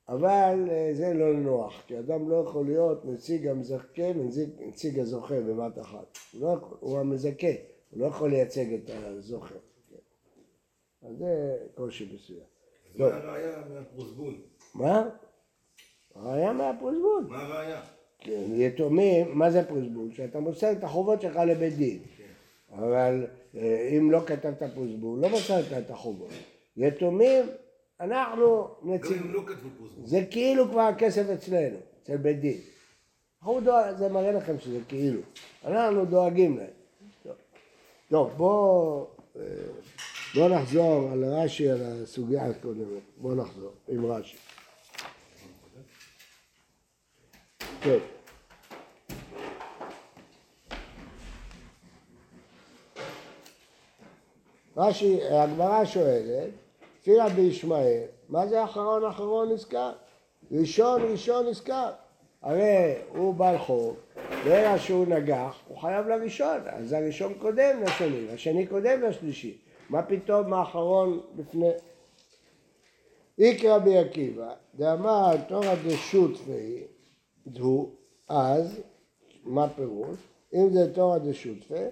אבל 0.10 0.70
אה, 0.72 0.90
זה 0.94 1.14
לא 1.14 1.34
נוח, 1.34 1.84
כי 1.88 2.00
אדם 2.00 2.30
לא 2.30 2.36
יכול 2.36 2.66
להיות 2.66 3.06
נציג 3.06 3.48
המזכה, 3.48 4.14
נציג, 4.16 4.50
נציג 4.60 5.00
הזוכה 5.00 5.40
בבת 5.42 5.80
אחת. 5.80 6.18
הוא, 6.34 6.42
לא 6.42 6.48
יכול, 6.48 6.78
הוא 6.80 7.00
המזכה, 7.00 7.48
הוא 7.92 8.00
לא 8.00 8.06
יכול 8.06 8.30
לייצג 8.30 8.74
את 8.74 8.90
הזוכה. 8.90 9.56
אז 11.02 11.18
זה 11.18 11.58
קושי 11.76 12.12
מסוים. 12.14 12.40
אז 12.94 13.00
מה 13.00 13.06
הראיה 13.08 13.64
מהפרוזבול? 13.70 14.36
מה? 14.76 15.10
ראיה 16.16 16.54
מהפרוזבול. 16.54 17.26
מה 17.28 17.42
הראיה? 17.46 17.82
כן, 18.20 18.46
יתומים, 18.54 19.38
מה 19.38 19.52
זה 19.52 19.68
פרוזבול? 19.68 20.14
שאתה 20.14 20.40
מוסר 20.40 20.72
את 20.72 20.84
החובות 20.84 21.22
שלך 21.22 21.36
לבית 21.36 21.74
דין. 21.74 22.00
אבל 22.72 23.28
אה, 23.56 23.90
אם 23.98 24.12
לא 24.12 24.20
כתבת 24.26 24.64
פרוזבול, 24.74 25.20
לא 25.20 25.30
מסרת 25.30 25.86
את 25.86 25.92
החובות. 25.92 26.32
יתומים, 26.78 27.46
אנחנו 28.00 28.68
גם 28.84 28.94
נציג... 28.94 29.22
אם 29.22 29.34
לא 29.34 29.42
כתבו 29.48 29.70
פרוזבול. 29.78 30.08
זה 30.08 30.26
כאילו 30.32 30.70
כבר 30.70 30.82
הכסף 30.82 31.30
אצלנו, 31.34 31.78
אצל 32.04 32.18
בית 32.18 32.40
דין. 32.40 32.58
אנחנו 33.42 33.62
דואג, 33.62 33.96
זה 33.98 34.10
מראה 34.10 34.32
לכם 34.32 34.60
שזה 34.60 34.80
כאילו. 34.88 35.22
אנחנו 35.66 36.06
דואגים 36.06 36.58
להם. 36.58 36.68
טוב, 37.24 37.36
טוב 38.10 38.32
בואו 38.38 39.08
אה, 39.36 39.42
בוא 40.36 40.50
נחזור 40.50 41.10
על 41.12 41.24
רש"י, 41.26 41.70
על 41.70 41.82
הסוגיה 41.82 42.46
הקודמת. 42.46 43.04
בואו 43.18 43.36
נחזור 43.36 43.72
עם 43.88 44.06
רש"י. 44.06 44.38
טוב. 47.84 48.02
רש"י, 54.78 55.20
הגמרא 55.32 55.86
שואלת, 55.86 56.50
לפי 57.00 57.18
רבי 57.18 57.42
ישמעאל, 57.42 58.04
מה 58.30 58.48
זה 58.48 58.64
אחרון 58.64 59.06
אחרון 59.06 59.52
נזכר? 59.52 59.92
ראשון 60.52 61.02
ראשון 61.02 61.48
נזכר. 61.48 61.92
הרי 62.42 62.96
הוא 63.16 63.34
בעל 63.34 63.58
חוב, 63.58 63.96
ברגע 64.46 64.78
שהוא 64.78 65.06
נגח, 65.08 65.60
הוא 65.68 65.78
חייב 65.78 66.08
לראשון, 66.08 66.60
אז 66.66 66.94
הראשון 66.94 67.34
קודם 67.34 67.84
לשני, 67.84 68.28
והשני 68.30 68.68
קודם 68.68 69.02
לשלישי. 69.02 69.58
מה 69.90 70.02
פתאום 70.02 70.54
האחרון 70.54 71.20
לפני... 71.38 71.70
איקרא 73.40 73.78
בי 73.78 73.98
עקיבא, 73.98 74.54
דאמר 74.76 75.36
תורא 75.48 75.76
דשותפי 75.88 76.84
דהו, 77.48 77.90
אז, 78.30 78.82
מה 79.44 79.70
פירוש? 79.70 80.18
אם 80.54 80.70
זה 80.70 80.94
תורא 80.94 81.18
דשותפי, 81.18 81.86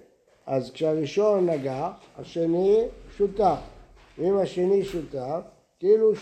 אז 0.46 0.70
כשהראשון 0.70 1.50
נגח, 1.50 1.90
השני 2.16 2.84
שותף. 3.16 3.77
ואם 4.18 4.38
השני 4.38 4.84
שותף, 4.84 5.40
כאילו 5.78 6.12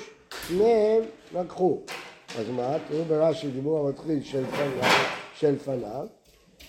שניהם 0.47 1.03
לקחו. 1.35 1.81
אז 2.39 2.51
מה? 2.51 2.77
תראו 2.89 3.05
ברש"י 3.05 3.51
דיבור 3.51 3.79
המתחיל 3.79 4.23
של 4.23 4.45
פניו, 4.47 4.91
של 5.35 5.59
פניו. 5.59 6.07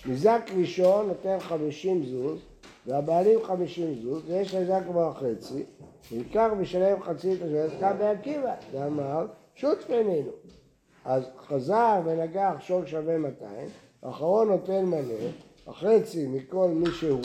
נזק 0.06 0.50
ראשון 0.56 1.06
נותן 1.08 1.40
חמישים 1.40 2.04
זוז, 2.04 2.38
והבעלים 2.86 3.38
חמישים 3.42 3.94
זוז, 3.94 4.22
ויש 4.26 4.54
לזק 4.54 4.80
כבר 4.88 5.12
חצי, 5.14 5.64
נלקח 6.12 6.48
ושלם 6.58 7.02
חצי 7.02 7.32
את 7.32 7.42
השלם, 7.42 7.80
קם 7.80 7.98
בעקיבא, 7.98 8.54
ואמר, 8.72 9.26
שוט 9.54 9.82
פנינו. 9.82 10.30
אז 11.04 11.24
חזר 11.38 12.00
ונגח 12.04 12.54
שור 12.60 12.86
שווה 12.86 13.18
200, 13.18 13.68
האחרון 14.02 14.48
נותן 14.48 14.84
מלא, 14.84 15.28
החצי 15.66 16.26
מכל 16.26 16.68
מי 16.68 16.90
שהוא, 16.90 17.20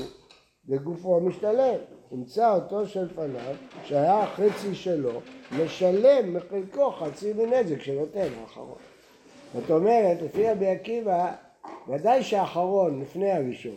לגופו 0.67 1.17
המשתלם. 1.17 1.92
ימצא 2.13 2.55
אותו 2.55 2.87
של 2.87 3.07
פניו, 3.15 3.55
שהיה 3.85 4.19
החצי 4.19 4.75
שלו, 4.75 5.21
משלם 5.63 6.33
מחלקו 6.33 6.91
חצי 6.91 7.33
מנזק 7.33 7.81
שנותן 7.81 8.27
האחרון. 8.41 8.77
זאת 9.53 9.71
אומרת, 9.71 10.21
לפי 10.21 10.49
רבי 10.49 10.67
עקיבא, 10.67 11.31
ודאי 11.87 12.23
שהאחרון 12.23 13.01
לפני 13.01 13.31
הראשון. 13.31 13.75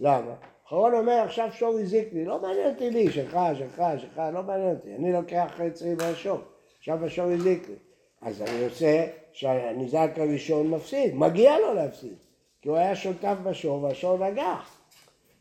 למה? 0.00 0.34
האחרון 0.64 0.94
אומר, 0.94 1.22
עכשיו 1.24 1.48
שור 1.52 1.78
הזיק 1.78 2.12
לי, 2.12 2.24
לא 2.24 2.42
מעניין 2.42 2.70
אותי 2.70 2.90
לי, 2.90 3.12
שלך, 3.12 3.38
שלך, 3.58 3.82
שלך, 3.98 4.22
לא 4.32 4.42
מעניין 4.42 4.74
אותי, 4.76 4.94
אני 4.94 5.12
לוקח 5.12 5.52
חצי 5.56 5.94
מהשור, 5.94 6.38
עכשיו 6.78 7.04
השור 7.04 7.30
הזיק 7.30 7.68
לי. 7.68 7.74
אז 8.22 8.42
אני 8.42 8.64
עושה 8.64 9.06
שהניזק 9.32 10.10
הראשון 10.16 10.70
מפסיד, 10.70 11.14
מגיע 11.14 11.58
לו 11.58 11.74
להפסיד, 11.74 12.16
כי 12.62 12.68
הוא 12.68 12.76
היה 12.76 12.96
שותף 12.96 13.36
בשור 13.42 13.82
והשור 13.82 14.18
נגח. 14.18 14.77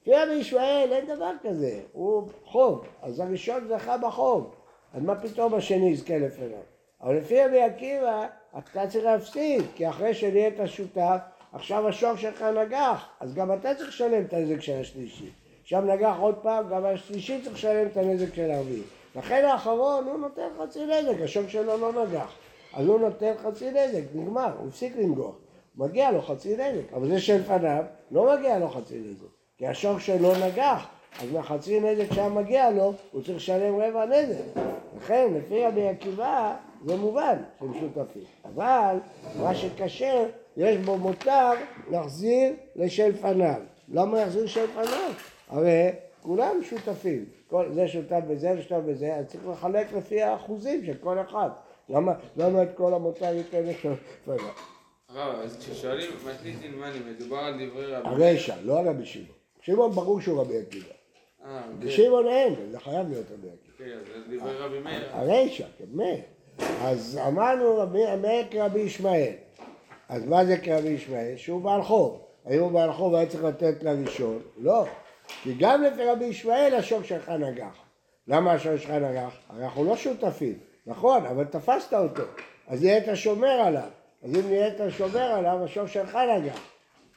לפי 0.08 0.16
רבי 0.16 0.34
ישמעאל 0.34 0.90
אין 0.92 1.06
דבר 1.06 1.32
כזה, 1.44 1.80
הוא 1.94 2.28
חוב, 2.46 2.86
אז 3.02 3.20
הראשון 3.20 3.68
זכה 3.68 3.98
בחוב, 3.98 4.56
אז 4.94 5.02
מה 5.02 5.16
פתאום 5.16 5.54
השני 5.54 5.90
יזכה 5.90 6.18
לפניו? 6.18 6.60
אבל 7.02 7.18
לפי 7.18 7.44
רבי 7.44 7.62
עקיבא, 7.62 8.28
אתה 8.58 8.88
צריך 8.88 9.06
להפסיד, 9.06 9.64
כי 9.76 9.90
אחרי 9.90 10.14
שנהיית 10.14 10.56
שותף, 10.66 11.18
עכשיו 11.54 11.88
השור 11.88 12.16
שלך 12.16 12.42
נגח, 12.42 13.10
אז 13.20 13.34
גם 13.34 13.54
אתה 13.54 13.76
צריך 13.76 13.90
לשלם 13.90 14.26
את 14.26 14.34
הנזק 14.34 14.62
של 14.62 14.80
השלישי. 14.82 15.30
עכשיו 15.62 15.82
נגח 15.82 16.16
עוד 16.20 16.36
פעם, 16.36 16.70
גם 16.70 16.86
השלישי 16.86 17.42
צריך 17.42 17.56
לשלם 17.56 17.88
את 17.88 17.98
הנזק 17.98 18.34
של 18.34 18.52
הרביעי. 18.52 18.84
לכן 19.16 19.46
האחרון 19.46 20.06
הוא 20.06 20.18
נותן 20.18 20.48
חצי 20.60 20.86
נזק, 20.86 21.22
השור 21.24 21.48
שלו 21.48 21.78
לא 21.78 22.06
נגח. 22.06 22.36
אז 22.74 22.88
הוא 22.88 23.00
נותן 23.00 23.34
חצי 23.44 23.72
נזק, 23.72 24.04
נגמר, 24.16 24.52
הוא 24.60 24.68
הפסיק 24.68 24.96
לנגוח. 24.96 25.36
מגיע 25.76 26.12
לו 26.12 26.22
חצי 26.22 26.54
נזק, 26.54 26.94
אבל 26.94 27.08
זה 27.08 27.20
שלפניו 27.20 27.84
לא 28.12 28.36
מגיע 28.36 28.60
לו 28.60 28.70
חצי 28.70 29.00
נזק, 29.00 29.37
כי 29.58 29.68
השור 29.68 30.00
שלו 30.00 30.34
נגח, 30.46 30.88
אז 31.22 31.32
מהחצי 31.32 31.80
נזק 31.80 32.14
שהיה 32.14 32.30
מגיע 32.30 32.72
לו, 32.72 32.94
הוא 33.12 33.22
צריך 33.22 33.38
לשלם 33.38 33.76
רבע 33.76 34.06
נזק. 34.06 34.62
לכן, 34.98 35.34
לפי 35.34 35.66
רבי 35.66 35.88
עקיבא, 35.88 36.56
זה 36.86 36.96
מובן 36.96 37.38
שהם 37.60 37.74
שותפים. 37.74 38.24
אבל 38.46 38.96
מה 39.42 39.56
שקשה, 39.56 40.26
יש 40.58 40.78
בו 40.78 40.98
מותר 40.98 41.52
להחזיר 41.92 42.54
לשלפניו. 42.76 43.62
למה 43.90 44.18
להחזיר 44.18 44.44
לשלפניו? 44.44 45.12
הרי 45.50 45.90
כולם 46.22 46.64
שותפים. 46.64 47.26
כל, 47.48 47.66
זה 47.74 47.88
שותף 47.88 48.22
בזה, 48.28 48.56
זה 48.56 48.62
שותף 48.62 48.82
בזה, 48.86 49.16
אז 49.16 49.26
צריך 49.26 49.48
לחלק 49.48 49.94
לפי 49.94 50.22
האחוזים 50.22 50.86
של 50.86 50.94
כל 51.02 51.22
אחד. 51.22 51.50
למה, 51.90 52.14
למה 52.38 52.64
את 52.64 52.70
כל 52.76 52.94
המותר 52.94 53.34
ייתן 53.34 53.64
לשלפניו? 53.64 54.38
הרב, 55.10 55.40
אז 55.44 55.58
כששואלים 55.60 56.12
מתניתין 56.26 56.76
מאני, 56.76 57.00
מדובר 57.10 57.38
על 57.38 57.68
דברי 57.68 57.86
רבי... 57.86 58.08
הרשע, 58.08 58.56
לא 58.64 58.80
על 58.80 58.88
רבי 58.88 59.06
שמעון. 59.06 59.37
שמעון 59.68 59.92
ברור 59.92 60.22
שהוא 60.22 60.42
רבי 60.42 60.58
עקיבא. 60.58 60.86
אה, 61.46 61.62
בשמעון 61.80 62.28
אין, 62.28 62.56
זה 62.72 62.80
חייב 62.80 63.10
להיות 63.10 63.26
רבי 63.32 63.48
עקיבא. 63.48 63.78
כן, 63.78 63.98
אז 64.00 64.30
זה 64.30 64.38
דברי 64.38 64.58
רבי 64.58 64.80
מאיר. 64.80 65.10
הרשע, 65.12 65.66
כן, 65.78 65.86
אז 66.82 67.20
אמרנו 67.28 67.78
רבי 67.78 68.16
מאיר 68.22 68.46
כרבי 68.52 68.80
ישמעאל. 68.80 69.34
אז 70.10 70.26
מה 70.26 70.46
זה 70.46 70.58
כרבי 70.58 70.90
ישמעאל? 70.90 71.34
שהוא 71.38 71.62
בעל 71.62 71.84
חוב. 71.84 72.22
האם 72.46 72.60
הוא 72.60 72.72
בעל 72.72 72.94
חוב 72.94 73.16
היה 73.16 73.26
צריך 73.26 73.44
לתת 73.44 73.84
לראשון? 73.84 74.40
לא. 74.58 74.86
כי 75.44 75.54
גם 75.60 75.84
לפי 75.84 76.04
רבי 76.04 76.26
ישמעאל 76.26 76.76
השור 76.76 77.04
שלך 77.04 77.30
נגח. 77.30 77.78
למה 78.28 78.52
השור 78.52 78.78
שלך 78.78 78.92
נגח? 78.92 79.36
הרי 79.50 79.64
אנחנו 79.64 79.86
לא 79.86 79.98
שותפים. 79.98 80.58
נכון, 80.86 81.26
אבל 81.26 81.44
תפסת 81.44 81.94
אותו. 81.94 82.24
אז 82.68 82.84
נהיית 82.84 83.06
שומר 83.14 83.48
עליו. 83.48 83.90
אז 84.24 84.36
אם 84.36 84.50
נהיית 84.50 84.78
שומר 84.90 85.20
עליו, 85.32 85.64
השור 85.64 85.88
שלך 85.88 86.18
נגח. 86.38 86.60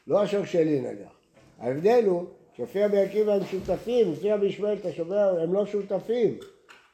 לא 0.06 0.22
השור 0.22 0.44
שלי 0.44 0.80
נגח. 0.80 1.12
ההבדל 1.60 2.04
הוא 2.06 2.26
שלפי 2.60 2.84
רבי 2.84 3.00
עקיבא 3.00 3.32
הם 3.32 3.44
שותפים, 3.44 4.12
לפי 4.12 4.32
רבי 4.32 4.46
ישמעאל 4.46 4.76
אתה 4.78 4.92
שומר, 4.92 5.40
הם 5.42 5.54
לא 5.54 5.66
שותפים. 5.66 6.38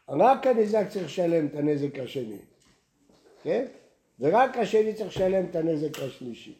רק 0.09 0.46
הנזק 0.46 0.88
צריך 0.88 1.05
לשלם 1.05 1.46
את 1.46 1.55
הנזק 1.55 1.98
השני, 1.98 2.38
כן? 3.42 3.66
ורק 4.20 4.57
השני 4.57 4.94
צריך 4.94 5.09
לשלם 5.09 5.44
את 5.50 5.57
הנזק 5.57 5.98
השלישי. 5.98 6.55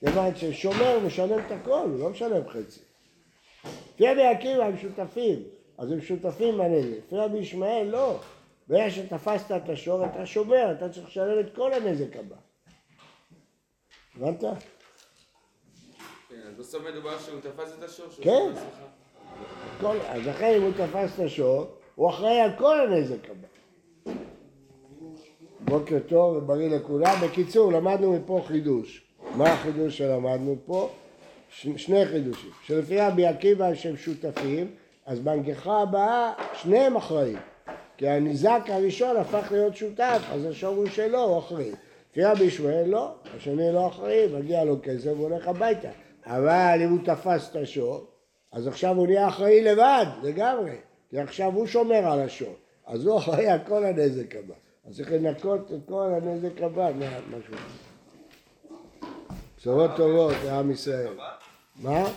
כיוון 0.00 0.36
ששומר 0.36 0.98
משלם 1.06 1.38
את 1.46 1.52
הכל, 1.52 1.88
הוא 1.90 2.00
לא 2.00 2.10
משלם 2.10 2.48
חצי. 2.48 2.80
לפי 3.94 4.08
רבי 4.08 4.26
עקיבא 4.26 4.64
הם 4.64 4.78
שותפים, 4.78 5.42
אז 5.78 5.92
הם 5.92 6.00
שותפים 6.00 6.58
בנזק. 6.58 6.98
לפי 7.06 7.16
רבי 7.16 7.38
ישמעאל 7.38 7.86
לא. 7.86 8.18
ברגע 8.68 8.90
שתפסת 8.90 9.52
את 9.56 9.68
השור 9.68 10.04
אתה 10.04 10.26
שומר, 10.26 10.72
אתה 10.72 10.88
צריך 10.88 11.06
לשלם 11.06 11.40
את 11.40 11.54
כל 11.54 11.72
הנזק 11.72 12.16
הבא. 12.16 12.36
הבנת? 14.16 14.44
כן, 16.32 16.48
אז 16.48 16.54
בסוף 16.58 16.82
מדובר 16.90 17.18
שהוא 17.18 17.40
תפס 17.40 17.74
את 17.78 17.82
השור, 17.82 18.06
כן. 18.20 18.52
כל, 19.80 19.96
אז 20.08 20.26
לכן 20.26 20.54
אם 20.56 20.62
הוא 20.62 20.72
תפס 20.72 21.14
את 21.14 21.24
השור, 21.24 21.66
הוא 21.94 22.10
אחראי 22.10 22.40
על 22.40 22.50
כל 22.58 22.80
הנזק 22.80 23.30
הבא. 23.30 23.48
בוקר 25.60 25.98
טוב 26.08 26.36
ובריא 26.36 26.76
לכולם. 26.76 27.14
בקיצור, 27.22 27.72
למדנו 27.72 28.12
מפה 28.12 28.42
חידוש. 28.46 29.02
מה 29.36 29.52
החידוש 29.52 29.98
שלמדנו 29.98 30.56
פה? 30.66 30.90
ש, 31.50 31.68
שני 31.76 32.06
חידושים. 32.06 32.50
שלפי 32.62 33.00
רבי 33.00 33.26
עקיבא 33.26 33.74
שהם 33.74 33.96
שותפים, 33.96 34.70
אז 35.06 35.20
בהנגחה 35.20 35.82
הבאה 35.82 36.32
שניהם 36.54 36.96
אחראים. 36.96 37.38
כי 37.96 38.08
הניזק 38.08 38.62
הראשון 38.68 39.16
הפך 39.16 39.48
להיות 39.50 39.76
שותף, 39.76 40.22
אז 40.32 40.44
השור 40.44 40.76
הוא 40.76 40.86
שלו, 40.86 41.22
הוא 41.22 41.38
אחראי. 41.38 41.70
לפי 42.10 42.24
רבי 42.24 42.44
ישמעאל 42.44 42.88
לא, 42.88 43.14
השני 43.36 43.72
לא 43.72 43.86
אחראי, 43.86 44.26
מגיע 44.26 44.64
לו 44.64 44.76
כסף 44.82 45.06
והוא 45.06 45.28
הולך 45.28 45.48
הביתה. 45.48 45.88
אבל 46.26 46.78
אם 46.84 46.90
הוא 46.90 46.98
תפס 47.04 47.50
את 47.50 47.56
השור, 47.56 48.06
אז 48.52 48.66
עכשיו 48.66 48.96
הוא 48.96 49.06
נהיה 49.06 49.28
אחראי 49.28 49.62
לבד, 49.62 50.06
לגמרי. 50.22 50.76
כי 51.10 51.18
עכשיו 51.18 51.52
הוא 51.52 51.66
שומר 51.66 52.12
על 52.12 52.20
השור. 52.20 52.54
אז 52.86 53.06
הוא 53.06 53.18
אחראי 53.18 53.48
על 53.48 53.58
כל 53.66 53.84
הנזק 53.84 54.36
הבא. 54.36 54.54
אז 54.88 54.96
צריך 54.96 55.12
לנקות 55.12 55.72
את 55.72 55.88
כל 55.88 56.08
הנזק 56.16 56.62
הבא 56.62 56.90
מהמשהו. 56.98 57.54
בשורות 59.58 59.90
טובות 59.96 60.34
לעם 60.44 60.70
ישראל. 60.70 61.12
מה? 61.76 62.08